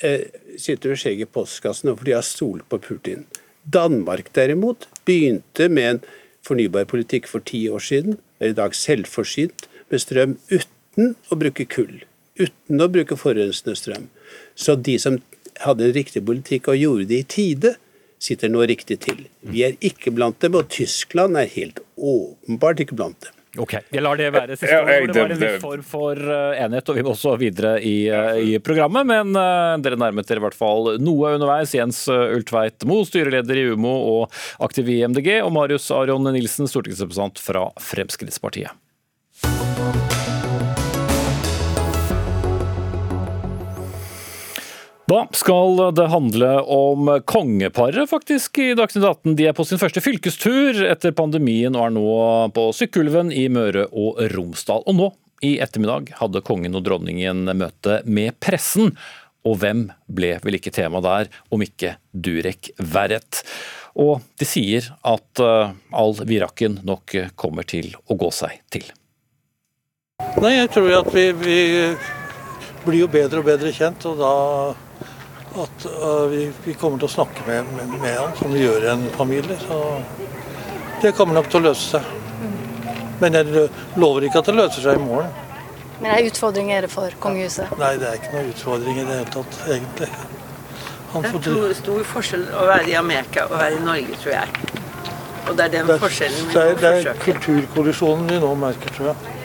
[0.03, 3.25] eh, sitter ved skjegget i postkassen fordi de har stolt på Putin.
[3.63, 6.03] Danmark derimot begynte med en
[6.45, 11.67] fornybar politikk for ti år siden, er i dag selvforsynt med strøm uten å bruke
[11.69, 12.01] kull.
[12.39, 14.07] Uten å bruke forurensende strøm.
[14.55, 15.19] Så de som
[15.65, 17.75] hadde en riktig politikk og gjorde det i tide,
[18.21, 19.25] sitter nå riktig til.
[19.41, 23.37] Vi er ikke blant dem, og Tyskland er helt åpenbart ikke blant dem.
[23.59, 25.11] Ok, Jeg lar det være siste ord.
[25.11, 28.37] Det var en viss form for eh, enighet, og vi må også videre i, eh,
[28.47, 29.03] i programmet.
[29.09, 31.75] Men uh, dere nærmet dere i hvert fall noe underveis.
[31.75, 37.43] Jens Ultveit Moe, styreleder i UMO og aktiv i MDG, og Marius Aron Nilsen, stortingsrepresentant
[37.43, 38.71] fra Fremskrittspartiet.
[45.11, 49.33] Da skal det handle om kongeparet faktisk i Dagsnytt 18.
[49.35, 52.11] De er på sin første fylkestur etter pandemien og er nå
[52.55, 54.85] på Sykkylven i Møre og Romsdal.
[54.87, 55.07] Og nå
[55.43, 58.93] i ettermiddag hadde kongen og dronningen møte med pressen.
[59.43, 63.41] Og hvem ble vel ikke tema der, om ikke Durek Verret.
[63.99, 68.87] Og de sier at eh, all virakken nok kommer til å gå seg til.
[70.39, 71.59] Nei, jeg tror at vi, vi
[72.85, 74.31] blir jo bedre og bedre kjent, og da
[75.51, 78.85] at uh, vi, vi, kommer til å snakke med, med, med, han som vi gjør
[78.85, 79.57] i en familie.
[79.59, 79.79] Så
[81.01, 82.17] det kommer nok til å løse seg.
[83.21, 83.67] Men jeg
[84.01, 85.29] lover ikke at det løser seg i morgen.
[86.01, 87.73] Men en utfordring er det for kongehuset?
[87.77, 90.09] Nei, det er ikke noen utfordring i det hele tatt, egentlig.
[91.11, 94.33] Han Det er stor, stor forskjell å være i Amerika og være i Norge, tror
[94.37, 94.79] jeg.
[95.41, 98.51] Og det er den det er, forskjellen vi det er, det er kulturkollisjonen vi nå
[98.61, 99.40] merker, tror jeg.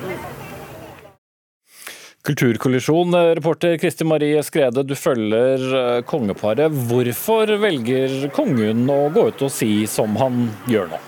[2.27, 3.15] Kulturkollisjon.
[3.39, 6.75] Reporter Kristi Marie Skrede, du følger eh, kongeparet.
[6.91, 11.05] Hvorfor velger kongen å gå ut og si som han gjør nå?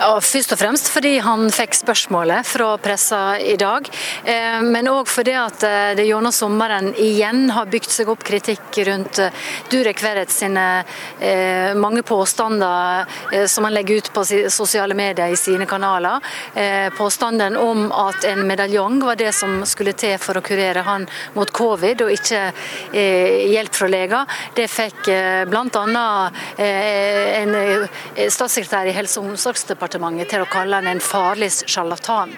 [0.00, 3.84] Ja, først og fremst fordi han fikk spørsmålet fra pressa i dag.
[4.24, 8.78] Eh, Men òg fordi at eh, det gjennom sommeren igjen har bygd seg opp kritikk
[8.88, 9.36] rundt eh,
[9.68, 10.62] Durek Verrett sine
[11.76, 13.04] mange påstander
[13.50, 14.22] som han legger ut på
[14.52, 16.22] sosiale medier i sine kanaler.
[16.96, 21.50] Påstanden om at en medaljong var det som skulle til for å kurere han mot
[21.54, 22.40] covid, og ikke
[22.92, 24.38] hjelp fra leger.
[24.56, 25.10] Det fikk
[25.50, 26.06] bl.a.
[26.56, 27.56] En
[28.30, 32.36] statssekretær i Helse- og omsorgsdepartementet til å kalle han en farlig sjarlatan.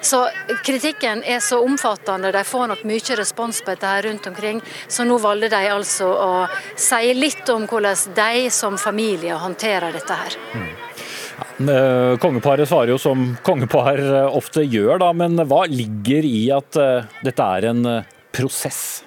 [0.00, 0.28] Så
[0.64, 5.04] kritikken er så omfattende, de får nok mye respons på dette her rundt omkring, så
[5.04, 6.32] nå valgte de altså å
[6.76, 10.38] si litt om hvordan de som familie håndterer dette her.
[11.62, 16.78] Eh, Kongeparet svarer jo som kongepar eh, ofte gjør, da, men hva ligger i at
[16.80, 17.88] eh, dette er en
[18.32, 19.02] prosess?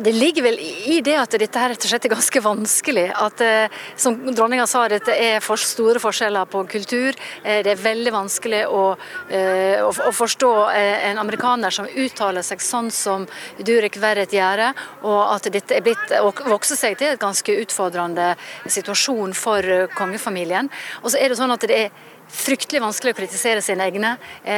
[0.00, 3.04] Det ligger vel i det at dette her rett og slett er ganske vanskelig.
[3.14, 7.14] At eh, som dronninga sa, dette er for store forskjeller på kultur.
[7.44, 8.82] Eh, det er veldig vanskelig å,
[9.30, 13.26] eh, å, forstå en amerikaner som uttaler seg sånn som
[13.62, 14.64] Durek Verrett gjør,
[15.06, 18.32] og at dette er blitt å vokse seg til et ganske utfordrende
[18.66, 20.70] situasjon for kongefamilien.
[21.02, 24.14] Og så er det sånn at det er fryktelig vanskelig å kritisere sine egne.
[24.42, 24.54] Eh,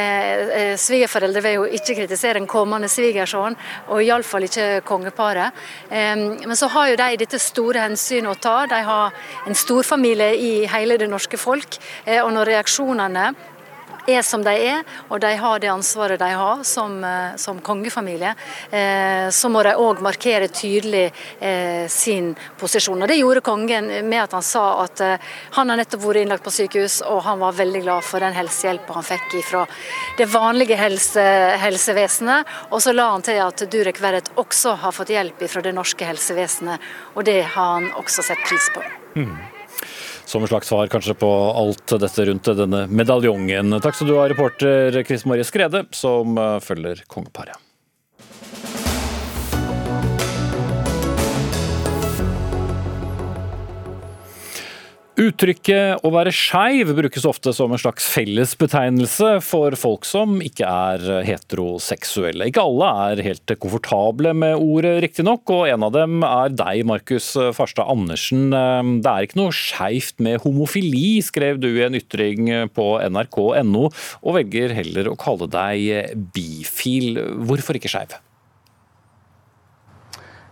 [0.58, 3.56] eh, Svigerforeldre vil jo ikke kritisere en kommende svigersønn,
[3.88, 5.52] og iallfall ikke kongeparet.
[5.90, 8.56] Eh, men så har jo de dette store hensynet å ta.
[8.66, 9.12] De har
[9.46, 13.34] en storfamilie i hele det norske folk, eh, og når reaksjonene
[14.06, 18.34] er som de er, og de har det ansvaret de har som, eh, som kongefamilie,
[18.70, 23.02] eh, så må de òg markere tydelig eh, sin posisjon.
[23.02, 25.18] Og Det gjorde kongen med at han sa at eh,
[25.56, 28.96] han har nettopp vært innlagt på sykehus, og han var veldig glad for den helsehjelpa
[28.96, 29.64] han fikk fra
[30.18, 31.24] det vanlige helse,
[31.62, 32.46] helsevesenet.
[32.70, 36.06] Og så la han til at Durek Verrett også har fått hjelp fra det norske
[36.06, 36.80] helsevesenet,
[37.14, 38.84] og det har han også sett pris på.
[40.26, 43.78] Som en slags svar kanskje på alt dette rundt denne medaljongen.
[43.82, 47.65] Takk skal du ha, reporter Chris Marie Skrede, som eh, følger kongeparet.
[55.16, 61.24] Uttrykket 'å være skeiv' brukes ofte som en slags fellesbetegnelse for folk som ikke er
[61.24, 62.50] heteroseksuelle.
[62.50, 67.30] Ikke alle er helt komfortable med ordet, riktignok, og en av dem er deg, Markus
[67.32, 68.52] Farstad Andersen.
[69.00, 73.88] Det er ikke noe skeivt med homofili, skrev du i en ytring på nrk.no,
[74.20, 77.16] og velger heller å kalle deg bifil.
[77.48, 78.20] Hvorfor ikke skeiv?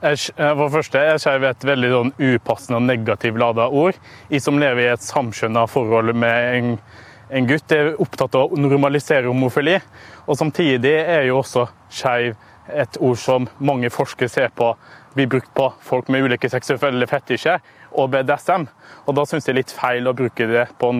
[0.04, 3.96] Jeg, for første er skeiv et veldig sånn upassende og negativt lada ord.
[4.28, 6.74] Jeg som lever i et samskjønna forhold med en,
[7.32, 9.78] en gutt, er opptatt av å normalisere homofili.
[10.28, 12.36] Og samtidig er jo også skeiv
[12.68, 14.74] et ord som mange forskere ser på
[15.14, 17.64] blir brukt på folk med ulike seksuelle fetisjer
[17.96, 18.68] og BDSM.
[19.06, 20.92] Og da syns jeg det er litt feil å bruke det, på,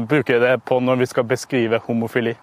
[0.00, 2.38] bruke det på når vi skal beskrive homofili.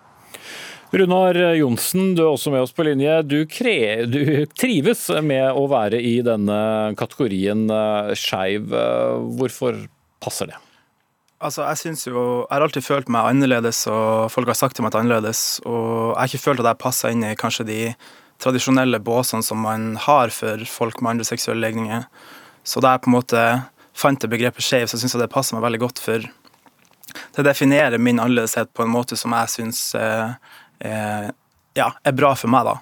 [0.91, 3.17] Runar Johnsen, du er også med oss på linje.
[3.27, 6.59] Du, kre, du trives med å være i denne
[6.99, 8.71] kategorien eh, skeiv.
[9.39, 9.83] Hvorfor
[10.23, 10.61] passer det?
[11.37, 14.89] Altså, jeg jo, jeg har alltid følt meg annerledes, og folk har sagt til meg
[14.89, 15.41] at jeg er annerledes.
[15.69, 17.81] Og jeg har ikke følt at jeg passer inn i kanskje de
[18.41, 22.07] tradisjonelle båsene som man har for folk med andre seksuelle legninger.
[22.65, 23.43] Så da jeg på en måte
[23.97, 26.01] fant det begrepet skeiv, så syns jeg det passer meg veldig godt.
[26.01, 26.25] For
[27.37, 30.33] det definerer min annerledeshet på en måte som jeg syns eh,
[30.81, 32.77] ja, er bra for meg, da.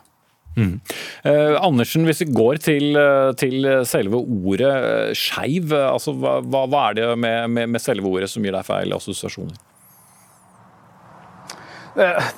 [0.56, 0.80] Mm.
[1.28, 6.38] Eh, Andersen, hvis vi går til, eh, til selve ordet eh, skeiv, eh, altså, hva,
[6.72, 9.58] hva er det med, med, med selve ordet som gir deg feil assosiasjoner?
[12.00, 12.30] Eh,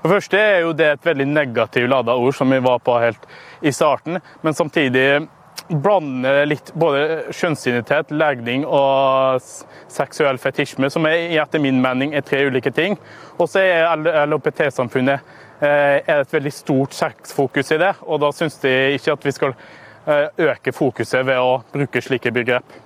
[0.00, 2.96] For det første er jo det et veldig negativt lada ord, som vi var på
[3.02, 3.28] helt
[3.60, 4.16] i starten.
[4.40, 5.26] Men samtidig
[5.70, 9.42] blander litt både kjønnsidentitet, legning og
[9.90, 12.98] seksuell fetisjme, som er, etter min mening er tre ulike ting.
[13.38, 15.16] Og så er LHBT-samfunnet
[15.62, 19.34] eh, er et veldig stort sexfokus i det, og da syns de ikke at vi
[19.36, 22.78] skal eh, øke fokuset ved å bruke slike begrep.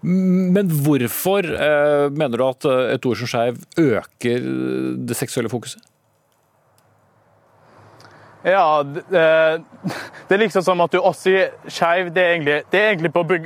[0.00, 4.50] Men hvorfor eh, mener du at et ord som skeiv øker
[5.06, 5.89] det seksuelle fokuset?
[8.46, 9.04] Ja, det,
[10.28, 12.12] det er liksom som at du også sier skeiv.
[12.14, 12.26] Det,
[12.72, 12.84] det,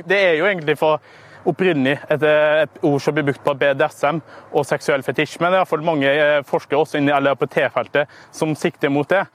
[0.07, 1.03] det er jo egentlig for
[1.45, 4.21] opprinnelig et, et ord som blir brukt på BDSM
[4.51, 5.37] og seksuell fetisj.
[5.39, 9.25] Men det er iallfall mange eh, forskere også innen LRPT-feltet som sikter mot det.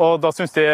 [0.00, 0.64] Og da synes de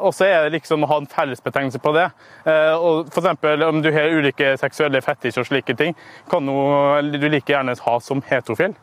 [0.00, 2.06] også er det liksom å ha en fellesbetegnelse på det.
[2.46, 5.96] Eh, og for eksempel, Om du har ulike seksuelle fetisjer og slike ting,
[6.30, 8.74] kan du like gjerne ha som heterofil.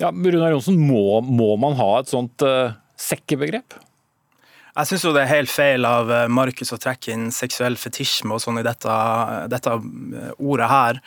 [0.00, 3.74] Ja, Runar Johnsen, må, må, man ha et sånt uh, sekkebegrep?
[4.76, 8.42] Jeg syns det er helt feil av eh, Markus å trekke inn seksuell fetisjme og
[8.42, 8.96] sånn i dette,
[9.48, 9.78] dette,
[10.36, 10.98] ordet her.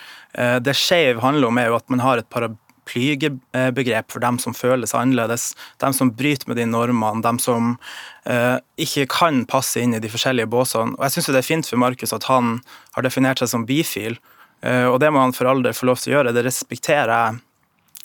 [0.66, 4.90] Det skeiv handler om er jo at man har et paraplybegrep for dem som føler
[4.90, 5.52] seg annerledes.
[5.84, 7.76] Dem som bryter med de normene, dem som
[8.78, 10.98] ikke kan passe inn i de forskjellige båsene.
[10.98, 12.58] Og jeg syns det er fint for Markus at han
[12.98, 14.18] har definert seg som bifil,
[14.66, 16.34] og det må han for all få lov til å gjøre.
[16.38, 17.14] Det respekterer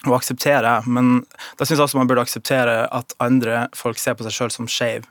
[0.04, 1.24] jeg aksepterer, akseptere, men
[1.56, 4.68] da syns jeg også man burde akseptere at andre folk ser på seg sjøl som
[4.68, 5.08] skeiv.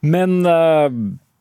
[0.00, 0.90] Men eh,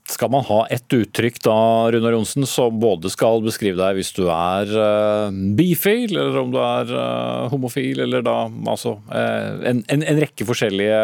[0.10, 4.24] skal man ha ett uttrykk da, Runar Johnsen, som både skal beskrive deg hvis du
[4.32, 8.38] er uh, bifil, eller om du er uh, homofil, eller da
[8.72, 11.01] altså en, en, en, rekke forskjellige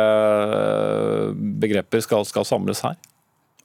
[1.66, 2.96] begreper skal, skal, samles her?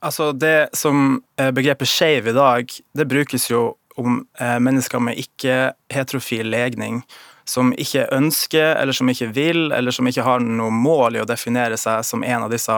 [0.03, 1.21] Altså Det som
[1.55, 7.01] begrepet skeiv i dag, det brukes jo om mennesker med ikke-heterofil legning
[7.49, 11.29] som ikke ønsker, eller som ikke vil, eller som ikke har noe mål i å
[11.29, 12.77] definere seg som en av disse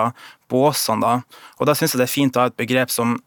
[0.51, 1.03] båsene.
[1.03, 1.45] Da.
[1.59, 3.19] Og da syns jeg det er fint å ha et begrep som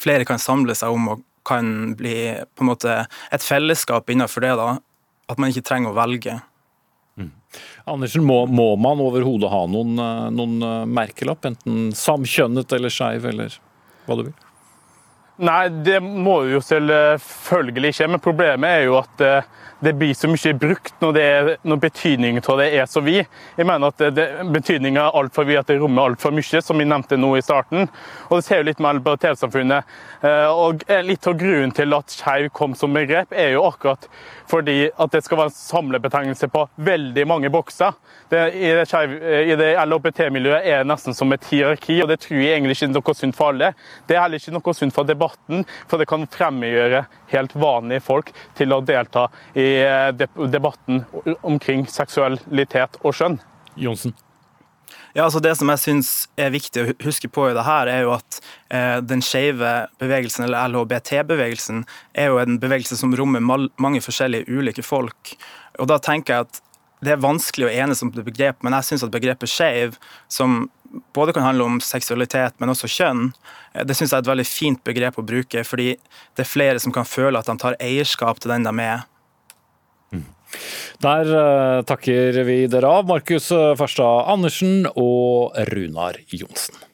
[0.00, 2.16] flere kan samle seg om, og kan bli
[2.56, 4.54] på en måte et fellesskap innenfor det.
[4.58, 4.70] da,
[5.30, 6.40] At man ikke trenger å velge.
[7.20, 7.30] Mm.
[7.92, 9.94] Andersen, må, må man overhodet ha noen,
[10.34, 11.46] noen merkelapp?
[11.52, 13.60] Enten samkjønnet eller skeiv, eller
[14.08, 14.34] hva du vil?
[15.36, 18.08] Nei, det må jo selvfølgelig ikke.
[18.08, 19.48] Men problemet er jo at eh,
[19.80, 23.26] det blir så mye brukt når, det er, når betydningen av det er så vid.
[23.58, 26.86] Jeg mener at det, Betydninga er altfor vid, at det rommer altfor mye, som vi
[26.88, 27.88] nevnte nå i starten.
[28.30, 29.92] Og Det ser jo litt med LBT-samfunnet.
[30.22, 34.08] Eh, og Litt av grunnen til at skeiv kom som begrep, er jo akkurat
[34.46, 37.96] fordi at det skal være en samlebetegnelse på veldig mange bokser.
[38.30, 42.54] Det, I det, det LHBT-miljøet er det nesten som et hierarki, og det tror jeg
[42.54, 43.72] egentlig ikke er noe sunt for alle.
[44.06, 47.02] Det er heller ikke noe sunt for debatten, for det kan fremmedgjøre
[47.34, 49.26] helt vanlige folk til å delta
[49.58, 51.04] i Eh, debatten
[51.42, 53.40] omkring seksualitet og skjønn.
[53.76, 54.14] Jonsen.
[55.16, 58.04] Ja, altså Det som jeg syns er viktig å huske på i det her, er
[58.04, 58.38] jo at
[58.68, 64.84] eh, den skeive bevegelsen, eller LHBT-bevegelsen, er jo en bevegelse som rommer mange forskjellige ulike
[64.84, 65.32] folk.
[65.80, 66.60] Og da tenker jeg at
[67.04, 69.96] det er vanskelig å enes om det begrepet, men jeg syns at begrepet skeiv,
[70.28, 70.66] som
[71.16, 73.30] både kan handle om seksualitet, men også kjønn,
[73.72, 75.94] eh, det syns jeg er et veldig fint begrep å bruke, fordi
[76.36, 79.06] det er flere som kan føle at de tar eierskap til den de er.
[81.02, 86.85] Der uh, takker vi dere av, Markus Farstad Andersen og Runar Johnsen.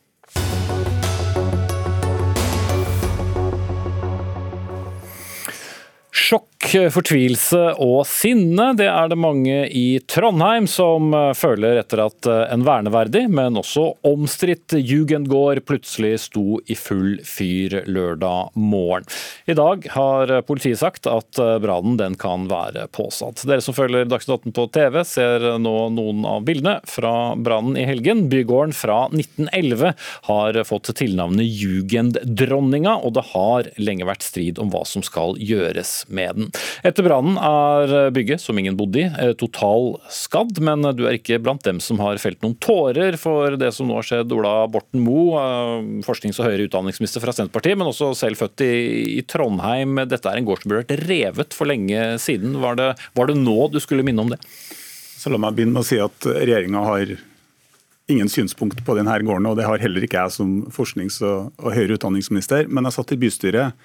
[6.62, 8.72] Fortvilelse og sinne.
[8.78, 13.58] Det er det mange i Trondheim som eh, føler etter at eh, en verneverdig, men
[13.58, 19.08] også omstridt jugendgård plutselig sto i full fyr lørdag morgen.
[19.46, 23.44] I dag har politiet sagt at eh, brannen den kan være påsatt.
[23.48, 27.86] Dere som følger Dagsnytt 18 på TV, ser nå noen av bildene fra brannen i
[27.88, 28.28] helgen.
[28.32, 29.92] Bygården fra 1911
[30.30, 36.04] har fått tilnavnet Jugenddronninga, og det har lenge vært strid om hva som skal gjøres
[36.08, 36.51] med den.
[36.86, 41.40] Etter brannen er bygget, som ingen bodde i, eh, total skadd, men du er ikke
[41.42, 44.32] blant dem som har felt noen tårer for det som nå har skjedd.
[44.32, 49.18] Ola Borten Moe, eh, forsknings- og høyere utdanningsminister fra Senterpartiet, men også selv født i,
[49.18, 49.96] i Trondheim.
[50.09, 52.61] Dette er en gård som ble revet for lenge siden.
[52.61, 54.40] Var det, var det nå du skulle minne om det?
[55.22, 57.12] Så La meg begynne med å si at regjeringa har
[58.12, 61.74] ingen synspunkt på denne gården, og det har heller ikke jeg som forsknings- og, og
[61.76, 62.68] høyere utdanningsminister.
[62.68, 63.78] Men jeg satt i bystyret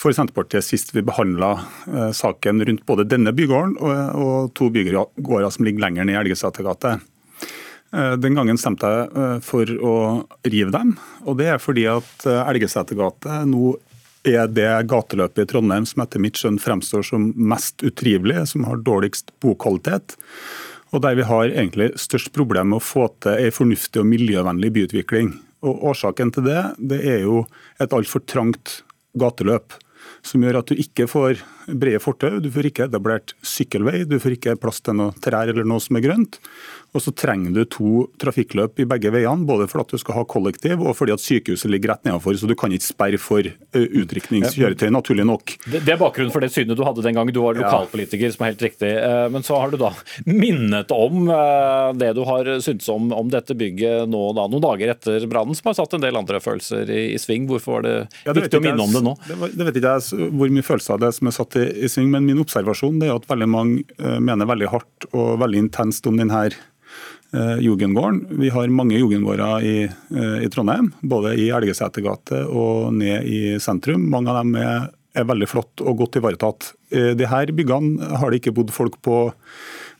[0.00, 1.54] for Senterpartiet sist vi behandla
[1.88, 6.98] eh, saken rundt både denne bygården og, to bygårder som ligger lenger ned i Elgesetergate.
[7.94, 9.96] Eh, den gangen stemte jeg eh, for å
[10.46, 10.94] rive dem,
[11.24, 13.74] og det er fordi at Elgesetergate nå
[14.24, 18.80] er det gateløpet i Trondheim som etter mitt skjønn fremstår som mest utrivelig, som har
[18.80, 20.16] dårligst bokvalitet
[20.92, 24.72] og der vi har egentlig størst problem med å få til en fornuftig og miljøvennlig
[24.76, 25.32] byutvikling.
[25.64, 27.44] Og Årsaken til det, det er jo
[27.80, 28.82] et altfor trangt
[29.18, 29.78] gateløp.
[30.24, 34.38] Som gjør at du ikke får brede fortau, du får ikke etablert sykkelvei, du får
[34.38, 36.40] ikke plass til noe trær eller noe som er grønt.
[36.94, 40.22] Og så trenger du to trafikkløp i begge veiene, både for at du skal ha
[40.30, 44.86] kollektiv og fordi at sykehuset ligger rett nedenfor, så du kan ikke sperre for utrykningskjøretøy,
[44.94, 45.56] naturlig nok.
[45.66, 48.52] Det er bakgrunnen for det synet du hadde den gangen du var lokalpolitiker, som er
[48.52, 48.92] helt riktig.
[49.34, 49.90] Men så har du da
[50.28, 51.26] minnet om
[51.98, 55.72] det du har syntes om, om dette bygget nå da, noen dager etter brannen, som
[55.72, 57.50] har satt en del andre følelser i, i sving.
[57.50, 59.16] Hvorfor var det, ja, det viktig å minne om det nå?
[59.26, 61.88] Det, var, det vet ikke jeg hvor mye følelser det er som er satt i,
[61.90, 63.84] sving, men min observasjon er at veldig mange
[64.22, 66.46] mener veldig hardt og veldig intenst om denne
[67.34, 68.26] eh, Jugendgården.
[68.40, 74.08] Vi har mange jugendgårder i, eh, i Trondheim, både i Elgesetergate og ned i sentrum.
[74.10, 76.72] Mange av dem er, er veldig flott og godt ivaretatt.
[76.94, 79.26] Eh, de her byggene har det ikke bodd folk på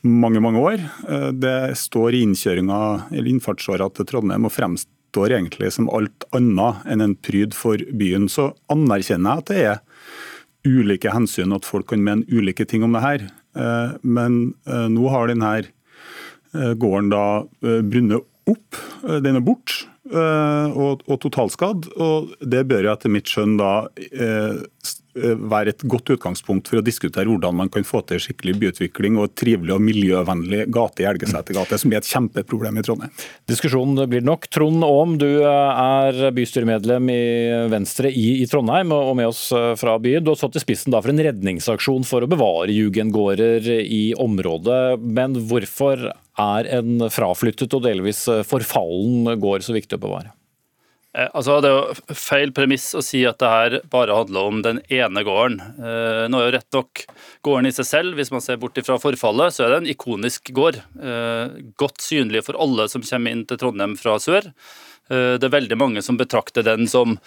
[0.05, 0.81] mange mange år.
[1.09, 2.81] Eh, det står i innkjøringa
[3.11, 8.29] eller innfartsåra til Trondheim og fremstår egentlig som alt annet enn en pryd for byen.
[8.31, 9.83] Så anerkjenner jeg at det er
[10.65, 13.25] ulike hensyn, at folk kan mene ulike ting om det her.
[13.55, 15.57] Eh, men nå har denne
[16.55, 17.23] gården da
[17.83, 18.81] brunnet opp.
[19.25, 21.87] Den er bort Og, og totalskadd.
[21.97, 23.71] Og det bør jo etter mitt skjønn da
[25.15, 29.15] Eh, være et godt utgangspunkt for å diskutere hvordan man kan få til skikkelig byutvikling
[29.21, 33.13] og trivelig og miljøvennlig gate i Elgesetergate, som er et kjempeproblem i Trondheim.
[33.47, 34.49] Diskusjonen blir nok.
[34.51, 37.21] Trond Aam, du er bystyremedlem i
[37.71, 40.25] Venstre i, i, Trondheim og med oss eh, fra byen.
[40.25, 44.99] Du har stått i spissen for en redningsaksjon for å bevare jugendgårder i området.
[44.99, 46.09] Men hvorfor
[46.41, 50.33] er en fraflyttet og delvis forfallen gård så viktig å bevare?
[51.15, 54.61] Eh, altså, Det er jo feil premiss å si at det her bare handler om
[54.65, 55.61] den ene gården.
[55.79, 57.05] Eh, nå er jo rett nok
[57.45, 60.51] gården i seg selv, hvis man ser bort fra forfallet, så er det en ikonisk
[60.55, 60.81] gård.
[60.99, 64.51] Eh, godt synlig for alle som kommer inn til Trondheim fra sør.
[65.05, 67.19] Det er veldig mange som betrakter den som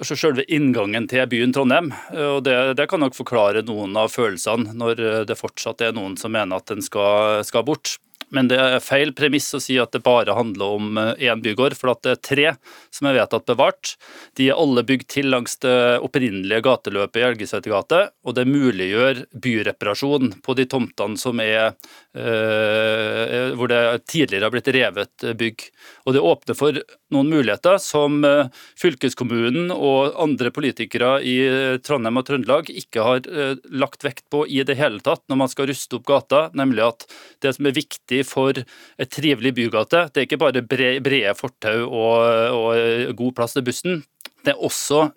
[0.00, 1.90] altså selve inngangen til byen Trondheim.
[2.16, 6.32] og det, det, kan nok forklare noen av følelsene, når det fortsatt er noen som
[6.32, 7.98] mener at den skal, skal bort.
[8.34, 11.76] Men det er feil premiss å si at det bare handler om én eh, bygård,
[11.78, 12.46] for det er tre
[12.94, 13.94] som er vedtatt bevart.
[14.38, 20.38] De er alle bygd til langs det opprinnelige gateløpet i Elgesetergate, og det muliggjør byreparasjon
[20.44, 21.74] på de tomtene som er
[22.14, 25.64] hvor det tidligere har blitt revet bygg.
[26.06, 26.78] Og det åpner for
[27.14, 31.34] noen muligheter som eh, fylkeskommunen og andre politikere i
[31.82, 33.26] Trondheim og Trøndelag ikke har
[33.74, 37.06] lagt vekt på i det hele tatt når man skal ruste opp gata, nemlig at
[37.42, 40.06] det som er viktig for et trivelig bygate.
[40.12, 42.16] Det er ikke bare brede fortau og,
[42.54, 44.02] og, god plass til bussen.
[44.44, 45.08] Det er også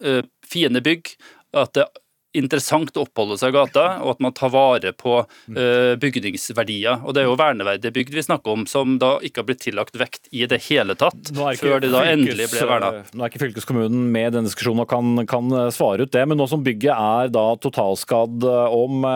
[0.48, 1.14] fine bygg.
[1.58, 1.88] At det
[2.40, 7.04] interessant å oppholde seg i gata, og at man tar vare på uh, bygningsverdier.
[7.04, 9.98] Og Det er jo verneverdige bygd vi snakker om, som da ikke har blitt tillagt
[10.00, 12.92] vekt i det hele tatt, før de da fylkes, endelig ble verna.
[13.14, 16.40] Nå er ikke fylkeskommunen med i denne diskusjonen og kan, kan, svare ut det, men
[16.40, 19.08] nå som bygget er da totalskadd om,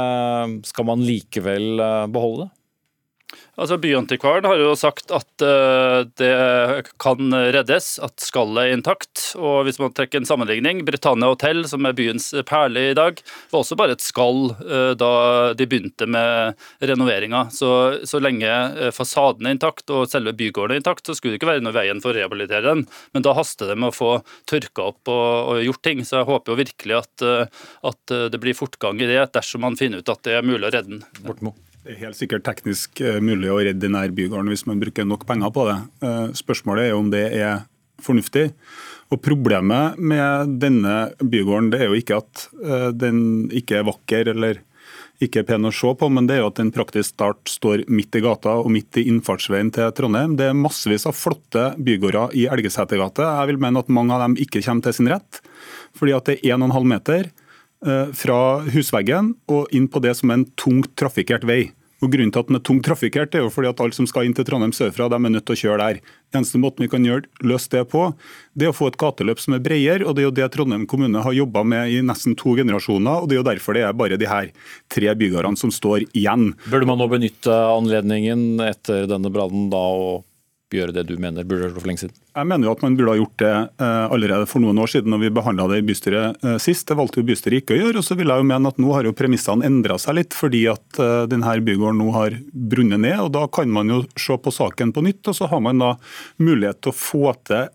[0.67, 2.55] skal man likevel beholde det?
[3.61, 9.27] Altså Byantikvaren har jo sagt at uh, det kan reddes, at skallet er intakt.
[9.37, 13.21] Og hvis man trekker en sammenligning, Britannia Hotel, som er byens perle i dag,
[13.53, 15.11] var også bare et skall uh, da
[15.57, 17.45] de begynte med renoveringa.
[17.53, 17.71] Så,
[18.09, 21.53] så lenge uh, fasaden er intakt og selve bygården er intakt, så skulle det ikke
[21.53, 22.87] være noe veien for å rehabilitere den.
[23.13, 24.13] Men da haster det med å få
[24.49, 26.01] tørka opp og, og gjort ting.
[26.07, 27.27] Så jeg håper jo virkelig at,
[27.93, 30.73] at det blir fortgang i det, dersom man finner ut at det er mulig å
[30.73, 31.05] redde den.
[31.21, 31.53] Bortmo.
[31.81, 35.25] Det er helt sikkert teknisk eh, mulig å redde denne bygården hvis man bruker nok
[35.25, 35.77] penger på det.
[36.05, 37.63] Eh, spørsmålet er om det er
[38.01, 38.51] fornuftig.
[39.11, 44.29] Og Problemet med denne bygården det er jo ikke at eh, den ikke er vakker
[44.35, 44.61] eller
[45.21, 47.87] ikke er pen å se på, men det er jo at den praktisk talt står
[47.89, 50.37] midt i gata og midt i innfartsveien til Trondheim.
[50.37, 53.25] Det er massevis av flotte bygårder i Elgesetergate.
[53.25, 55.41] Jeg vil mene at mange av dem ikke kommer til sin rett,
[55.97, 57.29] fordi at det er 1,5 meter
[57.81, 61.71] fra husveggen og inn på det som er en tungt trafikkert vei.
[62.01, 64.25] Og Grunnen til at den er tungt trafikkert, er jo fordi at alle som skal
[64.25, 65.99] inn til Trondheim sørfra, de er nødt til å kjøre der.
[66.33, 68.07] Eneste måten vi kan gjøre, løse det på,
[68.57, 70.07] det er å få et gateløp som er bredere.
[70.07, 73.21] og Det er jo det Trondheim kommune har jobba med i nesten to generasjoner.
[73.21, 74.49] og Det er jo derfor det er bare de her
[74.89, 76.55] tre bygårdene som står igjen.
[76.65, 80.25] Burde man nå benytte anledningen etter denne brannen da og
[80.79, 82.15] gjøre det du mener burde gjort for lenge siden?
[82.37, 83.51] Jeg mener jo at man burde ha gjort det
[83.83, 86.87] eh, allerede for noen år siden når vi behandla det i bystyret eh, sist.
[86.87, 88.01] Det valgte jo bystyret ikke å gjøre.
[88.01, 90.63] og så vil jeg jo mene at Nå har jo premissene endra seg litt, fordi
[90.71, 93.19] at eh, denne bygården nå har brunnet ned.
[93.25, 95.93] og Da kan man jo se på saken på nytt, og så har man da
[96.41, 97.69] mulighet til å få til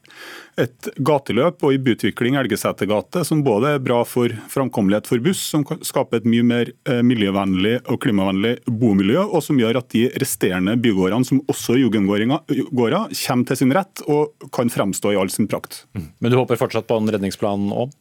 [0.61, 5.65] et gateløp og i byutvikling Elgesetergate, som både er bra for framkommelighet for buss, som
[5.85, 10.79] skaper et mye mer eh, miljøvennlig og klimavennlig bomiljø, og som gjør at de resterende
[10.81, 12.41] bygårdene, som også er jugendgårder,
[12.73, 15.85] kommer til sin rett og kan fremstå i all sin prakt.
[15.97, 16.11] Mm.
[16.21, 17.93] Men du håper fortsatt på en redningsplan òg?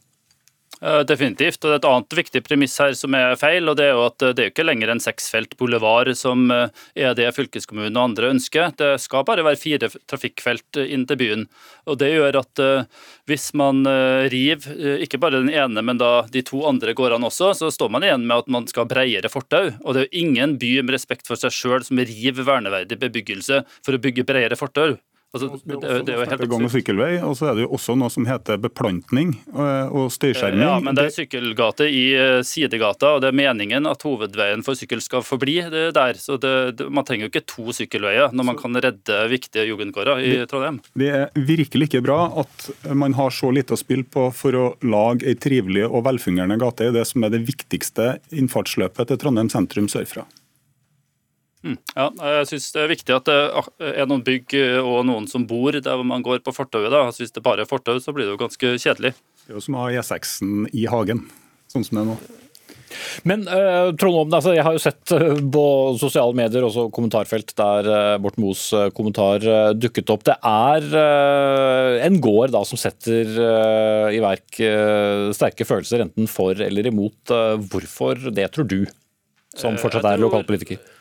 [0.81, 1.63] Eh, definitivt.
[1.63, 4.05] og det er Et annet viktig premiss her som er feil, og det er jo
[4.05, 8.31] at det er ikke lenger en seksfelt boulevard som eh, er det fylkeskommunen og andre
[8.33, 8.75] ønsker.
[8.75, 11.47] Det skal bare være fire trafikkfelt inn til byen.
[11.87, 12.83] og Det gjør at eh,
[13.25, 13.85] hvis man
[14.29, 18.03] river ikke bare den ene, men da de to andre gårdene også, så står man
[18.03, 19.71] igjen med at man skal ha bredere fortau.
[19.83, 23.63] Og det er jo ingen by med respekt for seg sjøl som river verneverdig bebyggelse
[23.81, 24.97] for å bygge bredere fortau.
[25.35, 27.71] Altså, det, det, det er jo helt gang- og sykkelvei, og så er det jo
[27.75, 30.63] også noe som heter beplantning eh, og støyskjerming.
[30.63, 34.79] Ja, men det er sykkelgate i eh, sidegata, og det er meningen at hovedveien for
[34.79, 36.21] sykkel skal forbli det der.
[36.21, 40.23] Så det, det, man trenger jo ikke to sykkelveier når man kan redde viktige jugendgårder
[40.23, 40.79] i Trondheim.
[40.95, 44.65] Det er virkelig ikke bra at man har så lite å spille på for å
[44.87, 49.51] lage ei trivelig og velfungerende gate i det som er det viktigste innfartsløpet til Trondheim
[49.51, 50.23] sentrum sørfra.
[51.65, 51.79] Mm.
[51.97, 53.37] Ja, jeg synes det er viktig at det
[53.89, 54.53] er noen bygg
[54.83, 56.91] og noen som bor der man går på fortauet.
[56.93, 57.07] da.
[57.09, 59.15] Hvis det bare er fortau, så blir det jo ganske kjedelig.
[59.45, 61.25] Det er jo som å ha E6-en i hagen,
[61.73, 62.17] sånn som det er nå.
[63.27, 65.65] Men uh, Trond Omden, altså, jeg har jo sett uh, på
[65.99, 68.63] sosiale medier også kommentarfelt der uh, Borten Moes
[68.95, 69.45] kommentar
[69.75, 70.25] dukket opp.
[70.27, 70.87] Det er
[72.05, 73.29] en gård da som setter
[74.13, 74.59] i verk
[75.35, 77.33] sterke følelser enten for eller imot.
[77.69, 78.81] Hvorfor det, tror du,
[79.57, 80.94] som fortsatt er lokalpolitiker?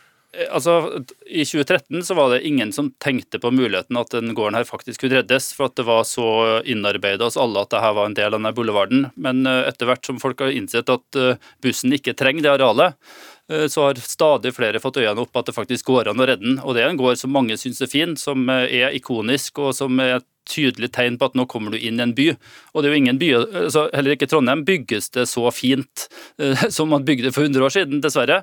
[0.50, 4.66] Altså, I 2013 så var det ingen som tenkte på muligheten at den gården her
[4.68, 6.26] faktisk skulle reddes, for at det var så
[6.64, 9.06] innarbeida hos alle at dette var en del av denne boulevarden.
[9.14, 11.20] Men etter hvert som folk har innsett at
[11.62, 12.98] bussen ikke trenger det arealet,
[13.70, 16.60] så har stadig flere fått øynene opp at det faktisk går an å redde den.
[16.64, 20.00] Og det er en gård som mange syns er fin, som er ikonisk og som
[20.02, 22.28] er et tydelig tegn på at nå kommer du inn i en by.
[22.74, 23.30] Og det er jo ingen by,
[23.64, 26.08] altså heller ikke Trondheim bygges det så fint
[26.40, 28.42] eh, som man bygde for 100 år siden, dessverre.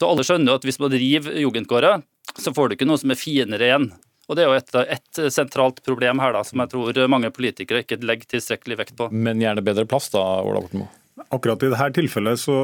[0.00, 2.04] Så alle skjønner jo at hvis man driver jugendgårder,
[2.40, 3.90] så får du ikke noe som er finere igjen.
[4.30, 7.82] Og Det er jo et, et, sentralt problem her da, som jeg tror mange politikere
[7.82, 9.10] ikke legger tilstrekkelig vekt på.
[9.10, 10.92] Men gjerne bedre plass da, Ola Borten Moe?
[11.34, 12.62] Akkurat i dette tilfellet så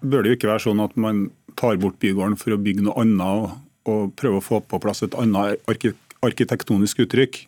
[0.00, 1.26] bør det jo ikke være sånn at man
[1.60, 3.52] tar bort bygården for å bygge noe annet og,
[3.86, 5.62] og prøve å få på plass et annet
[6.26, 7.44] arkitektonisk uttrykk.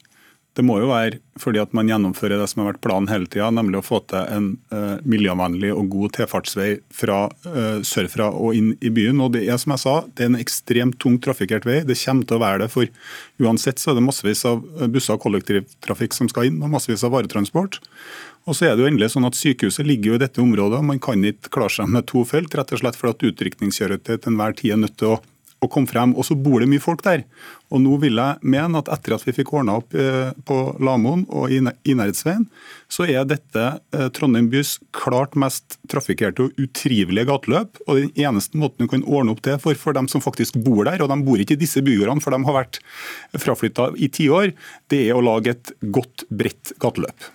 [0.58, 3.46] Det må jo være fordi at man gjennomfører det som har vært planen hele tida,
[3.54, 8.72] nemlig å få til en uh, miljøvennlig og god tilfartsvei fra uh, sørfra og inn
[8.82, 9.22] i byen.
[9.22, 11.84] Og Det er som jeg sa, det er en ekstremt tungt trafikkert vei.
[11.86, 12.90] Det kommer til å være det, for
[13.46, 17.14] uansett så er det massevis av busser og kollektivtrafikk som skal inn, og massevis av
[17.14, 17.78] varetransport.
[18.50, 20.90] Og så er det jo endelig sånn at Sykehuset ligger jo i dette området, og
[20.90, 24.32] man kan ikke klare seg med to felt, rett og slett fordi at utrykningskjøretøy til
[24.32, 25.18] enhver tid er nødt til å
[25.64, 26.14] å komme frem.
[26.16, 27.24] Og så bor det mye folk der.
[27.74, 29.92] Og nå vil jeg mene at etter at vi fikk ordna opp
[30.48, 32.46] på Lamoen og i Nærhetsveien,
[32.88, 33.64] så er dette
[34.16, 37.82] Trondheim bys klart mest trafikkerte og utrivelige gateløp.
[37.86, 40.86] Og den eneste måten du kan ordne opp det for, for dem som faktisk bor
[40.88, 42.80] der, og de bor ikke i disse bygårdene, for de har vært
[43.36, 44.54] fraflytta i tiår,
[44.88, 47.28] det er å lage et godt, bredt gateløp.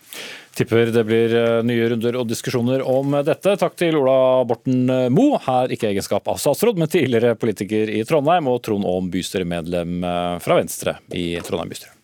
[0.53, 1.33] Tipper det blir
[1.65, 3.55] nye runder og diskusjoner om dette.
[3.57, 8.51] Takk til Ola Borten Moe, her ikke egenskap av statsråd, men tidligere politiker i Trondheim,
[8.51, 10.05] og Trond Aam, bystyremedlem
[10.45, 12.02] fra Venstre i Trondheim bystyre.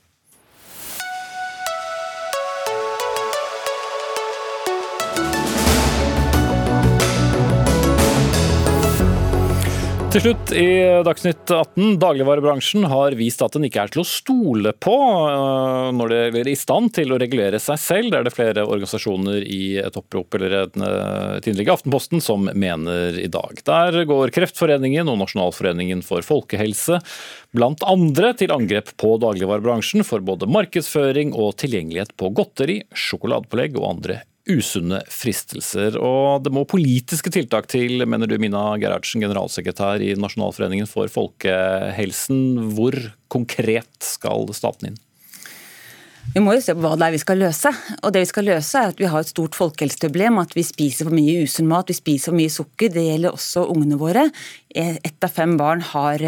[10.10, 10.70] Til slutt i
[11.06, 12.00] Dagsnytt 18.
[12.02, 14.96] Dagligvarebransjen har vist at den ikke er til å stole på
[15.94, 18.10] når det gjelder i stand til å regulere seg selv.
[18.10, 23.20] Det er det flere organisasjoner i et opprop eller et innlegg i Aftenposten som mener
[23.22, 23.62] i dag.
[23.70, 26.98] Der går Kreftforeningen og Nasjonalforeningen for folkehelse
[27.54, 33.92] blant andre til angrep på dagligvarebransjen for både markedsføring og tilgjengelighet på godteri, sjokoladepålegg og
[33.94, 35.98] andre usunne fristelser.
[36.02, 42.74] Og det må politiske tiltak til, mener du Mina Gerhardsen, generalsekretær i Nasjonalforeningen for folkehelsen.
[42.76, 42.98] Hvor
[43.32, 45.00] konkret skal staten inn?
[46.30, 47.72] Vi må jo se på hva det er vi skal løse.
[48.04, 50.38] Og det vi skal løse er at vi har et stort folkehelseproblem.
[50.42, 52.92] At vi spiser for mye usunn mat, vi spiser for mye sukker.
[52.94, 54.28] Det gjelder også ungene våre.
[54.70, 56.22] Ett av fem barn har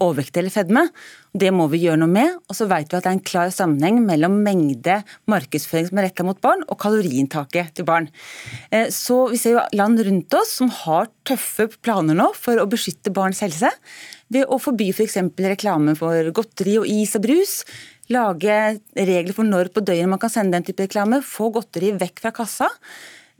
[0.00, 0.86] overvekt eller fedme.
[1.32, 2.34] Det må vi gjøre noe med.
[2.50, 4.98] Og så vet vi at det er en klar sammenheng mellom mengde
[5.30, 8.10] markedsføring som er retta mot barn, og kaloriinntaket til barn.
[8.92, 13.14] Så vi ser jo land rundt oss som har tøffe planer nå for å beskytte
[13.16, 13.72] barns helse.
[14.32, 15.18] Ved å forby f.eks.
[15.32, 17.58] For reklame for godteri og is og brus
[18.12, 18.58] lage
[18.96, 22.32] regler for når på døgnet man kan sende den type reklame, få godteri vekk fra
[22.34, 22.68] kassa.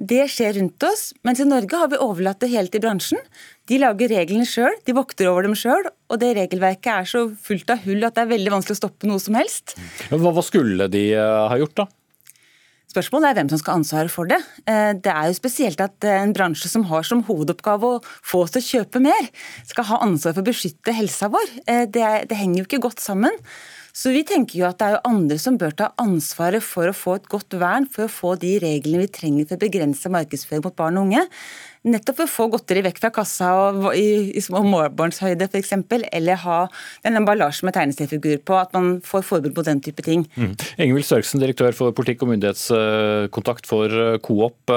[0.03, 3.21] Det skjer rundt oss, mens i Norge har vi overlatt det hele til bransjen.
[3.71, 7.71] De lager reglene sjøl, de vokter over dem sjøl, og det regelverket er så fullt
[7.71, 9.77] av hull at det er veldig vanskelig å stoppe noe som helst.
[10.11, 11.87] Hva, hva skulle de ha gjort, da?
[12.91, 14.41] Spørsmålet er hvem som skal ha ansvaret for det.
[14.67, 18.61] Det er jo spesielt at en bransje som har som hovedoppgave å få oss til
[18.61, 19.31] å kjøpe mer,
[19.71, 21.55] skal ha ansvar for å beskytte helsa vår.
[21.95, 23.39] Det, det henger jo ikke godt sammen.
[23.93, 26.95] Så vi tenker jo at det er jo andre som bør ta ansvaret for å
[26.97, 30.63] få et godt vern, for å få de reglene vi trenger for å begrense markedsføring
[30.65, 31.27] mot barn og unge.
[31.93, 35.75] Nettopp for å få godteri vekk fra kassa og i, i små målbarnshøyde f.eks.,
[36.09, 36.61] eller ha
[37.05, 40.25] en emballasje med tegneseriefigurer på, at man får forbud mot den type ting.
[40.41, 40.55] Mm.
[40.87, 43.93] Ingvild Størksen, direktør for politikk og myndighetskontakt for
[44.25, 44.73] Coop.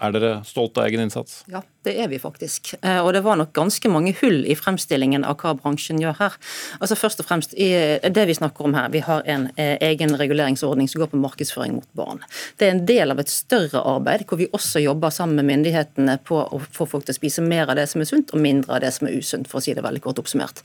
[0.00, 1.42] Er dere stolte av egen innsats?
[1.50, 2.74] Ja, det er vi faktisk.
[2.82, 6.36] Eh, og det var nok ganske mange hull i fremstillingen av hva bransjen gjør her.
[6.78, 7.70] Altså Først og fremst, i
[8.04, 11.78] det vi snakker om her, vi har en eh, egen reguleringsordning som går på markedsføring
[11.78, 12.20] mot barn.
[12.60, 16.18] Det er en del av et større arbeid hvor vi også jobber sammen med myndighetene
[16.28, 18.76] på å få folk til å spise mer av det som er sunt, og mindre
[18.76, 20.60] av det som er usunt, for å si det veldig kort oppsummert.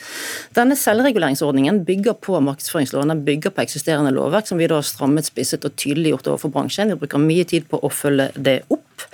[0.58, 5.32] Denne selvreguleringsordningen bygger på markedsføringsloven, den bygger på eksisterende lovverk som vi da har strammet,
[5.32, 6.92] spisset og tydeliggjort overfor bransjen.
[6.92, 9.08] Vi bruker mye tid på å følge det opp.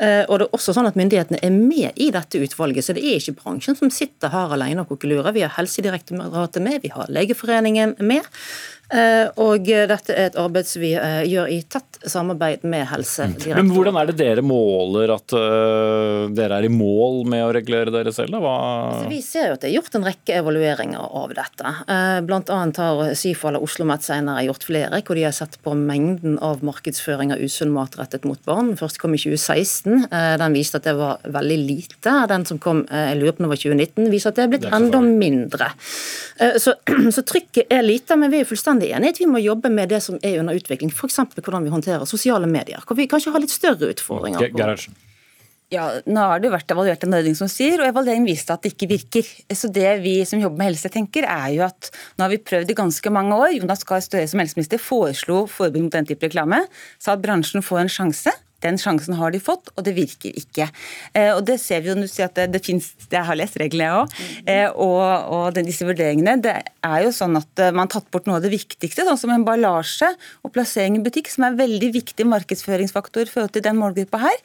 [0.00, 3.04] Eh, og det er også sånn at Myndighetene er med i dette utvalget, så det
[3.04, 5.34] er ikke bransjen som sitter her alene og kokelurer.
[5.36, 8.24] Vi har Helsedirektoratet med, vi har Legeforeningen med.
[8.90, 13.56] Eh, og dette er et arbeid som vi eh, gjør i tett samarbeid med Helsedirektoratet.
[13.60, 17.92] Men Hvordan er det dere måler at uh, dere er i mål med å regulere
[17.92, 18.38] dere selv?
[18.40, 21.74] Altså, vi ser jo at det er gjort en rekke evalueringer av dette.
[22.26, 25.74] Blant annet har SIFO eller Oslo Met senere gjort flere, hvor de har sett på
[25.76, 28.72] mengden av markedsføring av usunn mat rettet mot barn.
[28.72, 30.08] Den første kom i 2016.
[30.40, 32.16] Den viste at det var veldig lite.
[32.32, 34.68] Den som kom jeg lurer på når det var 2019, viser at det er blitt
[34.80, 35.70] enda mindre.
[36.62, 36.74] Så,
[37.16, 39.20] så trykket er lite, men vi er fullstendig fullstendig enighet.
[39.20, 40.90] vi må jobbe med det som er under utvikling.
[40.90, 41.18] F.eks.
[41.36, 42.82] hvordan vi håndterer sosiale medier.
[42.86, 44.50] Hvor vi kanskje har litt større utfordringer.
[44.54, 44.94] Gerhardsen.
[45.70, 48.64] Ja, nå har det jo vært evaluert en ordning som sier, og evalueringen viste at
[48.64, 49.28] det ikke virker.
[49.54, 52.72] Så det vi som jobber med helse tenker, er jo at nå har vi prøvd
[52.72, 53.52] i ganske mange år.
[53.54, 56.64] Jonas Gahr Støre som helseminister foreslo forbud mot den type reklame.
[56.98, 58.34] Sa at bransjen får en sjanse.
[58.64, 60.68] Den sjansen har de fått, og det virker ikke.
[61.14, 63.56] Eh, og det ser vi jo, du sier at det, det finnes, Jeg har lest
[63.60, 64.18] reglene, jeg òg.
[64.54, 66.36] Eh, og, og disse vurderingene.
[66.44, 69.20] Det er jo sånn at eh, man har tatt bort noe av det viktigste, sånn
[69.20, 70.12] som emballasje
[70.44, 74.38] og plassering i butikk, som er en veldig viktig markedsføringsfaktor i den målgruppa her.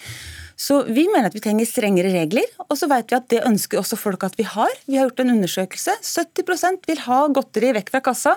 [0.55, 3.81] Så vi mener at vi trenger strengere regler, og så vet vi at det ønsker
[3.81, 4.71] også folk at vi har.
[4.87, 5.97] Vi har gjort en undersøkelse.
[5.99, 8.35] 70% vil ha godteri vekk fra kassa,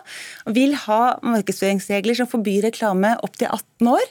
[0.51, 4.07] vil ha markedsføringsregler som forbyr reklame opp til 18 år.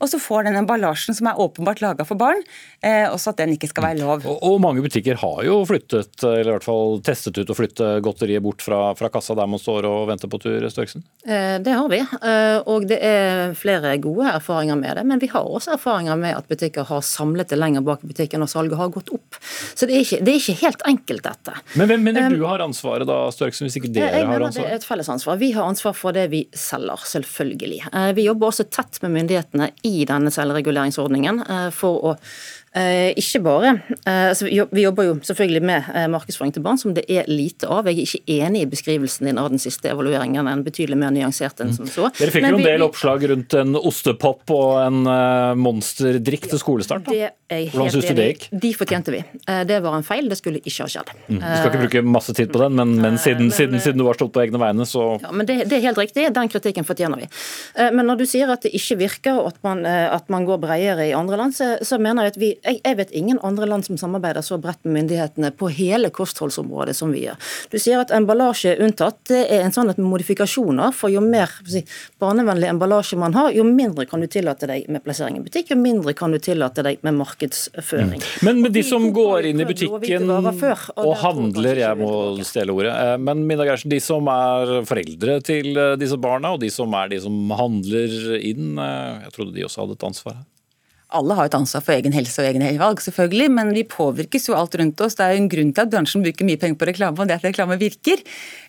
[0.00, 2.40] Og så får den emballasjen som er åpenbart laga for barn,
[2.80, 4.24] eh, også at den ikke skal være lov.
[4.24, 7.90] Og, og, mange butikker har jo flyttet, eller i hvert fall testet ut å flytte
[8.04, 11.04] godteriet bort fra, fra kassa der man står og venter på tur, Størksen?
[11.28, 15.06] Eh, det har vi, eh, og det er flere gode erfaringer med det.
[15.12, 18.42] Men vi har også erfaringer med at butikker har samlet meter lenger bak i butikken,
[18.42, 19.38] og salget har gått opp.
[19.74, 21.56] Så det er ikke, det er ikke helt enkelt, dette.
[21.74, 24.68] Men hvem mener du har ansvaret da, Størksen, hvis ikke dere har ansvar?
[24.68, 25.40] Det er et felles ansvar.
[25.40, 27.82] Vi har ansvar for det vi selger, selvfølgelig.
[27.90, 32.16] Eh, vi jobber også tett med myndighetene i denne selvreguleringsordningen eh, for å
[32.70, 33.70] Eh, ikke bare.
[34.06, 37.66] Eh, altså, vi jobber jo selvfølgelig med eh, markedsføring til barn, som det er lite
[37.66, 37.88] av.
[37.90, 40.46] Jeg er ikke enig i beskrivelsen din av den siste evalueringen.
[40.46, 42.12] Er betydelig mer nyansert enn som så.
[42.20, 45.02] Dere fikk jo en del oppslag rundt en ostepop og en
[45.58, 47.10] monsterdrikk til skolestart.
[47.10, 47.32] Da.
[47.50, 48.46] Hvordan syns du det gikk?
[48.62, 49.22] De fortjente vi.
[49.66, 51.10] Det var en feil, det skulle ikke ha skjedd.
[51.26, 51.40] Mm.
[51.40, 54.06] Du skal ikke bruke masse tid på den, men, men, siden, men siden, siden, du
[54.06, 56.28] har stått på egne vegne, så Ja, men det, det, er helt riktig.
[56.36, 57.28] Den kritikken fortjener vi.
[57.96, 61.08] Men når du sier at det ikke virker, og at man, at man går bredere
[61.08, 63.86] i andre land, så, så mener jeg at vi jeg, jeg, vet ingen andre land
[63.86, 67.38] som samarbeider så bredt med myndighetene på hele kostholdsområdet som vi gjør.
[67.72, 69.20] Du sier at emballasje er unntatt.
[69.30, 71.82] Det er en at med modifikasjoner, for jo mer si,
[72.22, 75.78] barnevennlig emballasje man har, jo mindre kan du tillate deg med plassering i butikk, jo
[75.80, 78.20] mindre kan du tillate deg med markedsføring.
[78.20, 78.44] Mm.
[78.46, 80.28] Men med de som går inn i butikken
[80.58, 82.12] før, og, og handler, jeg må
[82.44, 86.60] stjele ordet, eh, men Mina Gersen, de som er foreldre til eh, disse barna, og
[86.60, 90.40] de som er de som handler inn, eh, jeg trodde de også hadde et ansvar
[90.40, 90.46] her?
[91.16, 94.56] Alle har et ansvar for egen helse og egen valg, selvfølgelig, men vi påvirkes jo
[94.58, 95.16] alt rundt oss.
[95.18, 97.38] Det er jo en grunn til at bransjen bruker mye penger på reklame, og det
[97.38, 98.22] at reklame virker.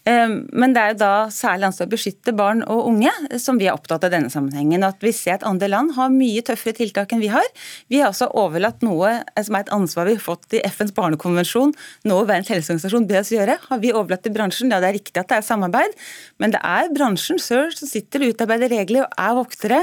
[0.10, 3.12] Ehm, men det er jo da særlig ansvar å beskytte barn og unge
[3.42, 4.86] som vi er opptatt av denne sammenhengen.
[4.88, 7.46] At vi ser at andre land har mye tøffere tiltak enn vi har.
[7.92, 11.76] Vi har også overlatt noe som er et ansvar vi har fått i FNs barnekonvensjon,
[12.10, 14.72] noe Verdens helseorganisasjon ber oss gjøre, har vi overlatt til bransjen.
[14.74, 15.98] Ja, det er riktig at det er samarbeid,
[16.42, 19.82] men det er bransjen selv som sitter og utarbeider regler og er voktere.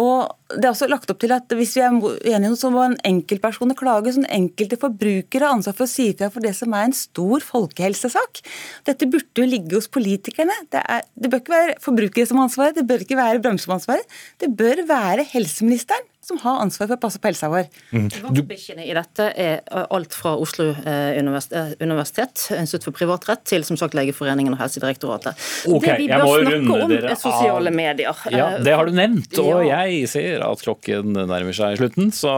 [0.00, 1.92] Og det er også lagt opp til at Hvis vi er
[2.34, 6.30] enige om som en enkeltperson klage, som enkelte forbrukere har ansvar for å si ifra
[6.32, 8.42] for det som er en stor folkehelsesak.
[8.88, 10.56] Dette burde jo ligge hos politikerne.
[10.72, 13.66] Det, er, det bør ikke være forbrukere som har ansvaret, det bør ikke være bransjen
[13.66, 14.16] som har ansvaret.
[14.40, 17.68] Det bør være helseministeren som har ansvar for å passe på helsa vår.
[17.96, 18.08] Mm.
[18.26, 23.96] Vaktbikkjene i dette er alt fra Oslo eh, universitet, Institutt for privatrett, til som sagt
[23.96, 25.40] Legeforeningen og Helsedirektoratet.
[25.64, 28.24] Okay, det vi bør snakke om, er sosiale medier.
[28.34, 29.80] Ja, Det har du nevnt, og ja.
[29.86, 30.10] jeg
[30.46, 32.12] at klokken nærmer seg slutten.
[32.14, 32.30] Så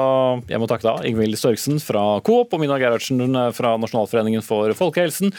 [0.50, 3.22] jeg må takke da Ingvild Størksen fra Coop og Mina Gerhardsen
[3.56, 5.32] fra Nasjonalforeningen for folkehelsen.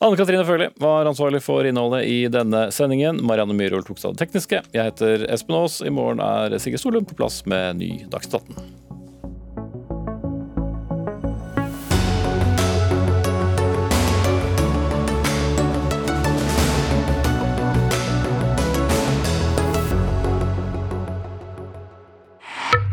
[0.00, 3.20] Anne Katrine Førli var ansvarlig for innholdet i denne sendingen.
[3.20, 4.62] Marianne Myhrvold tok seg av det tekniske.
[4.72, 5.82] Jeg heter Espen Aas.
[5.84, 8.79] I morgen er Sigurd Solund på plass med ny Dagsnytt 18.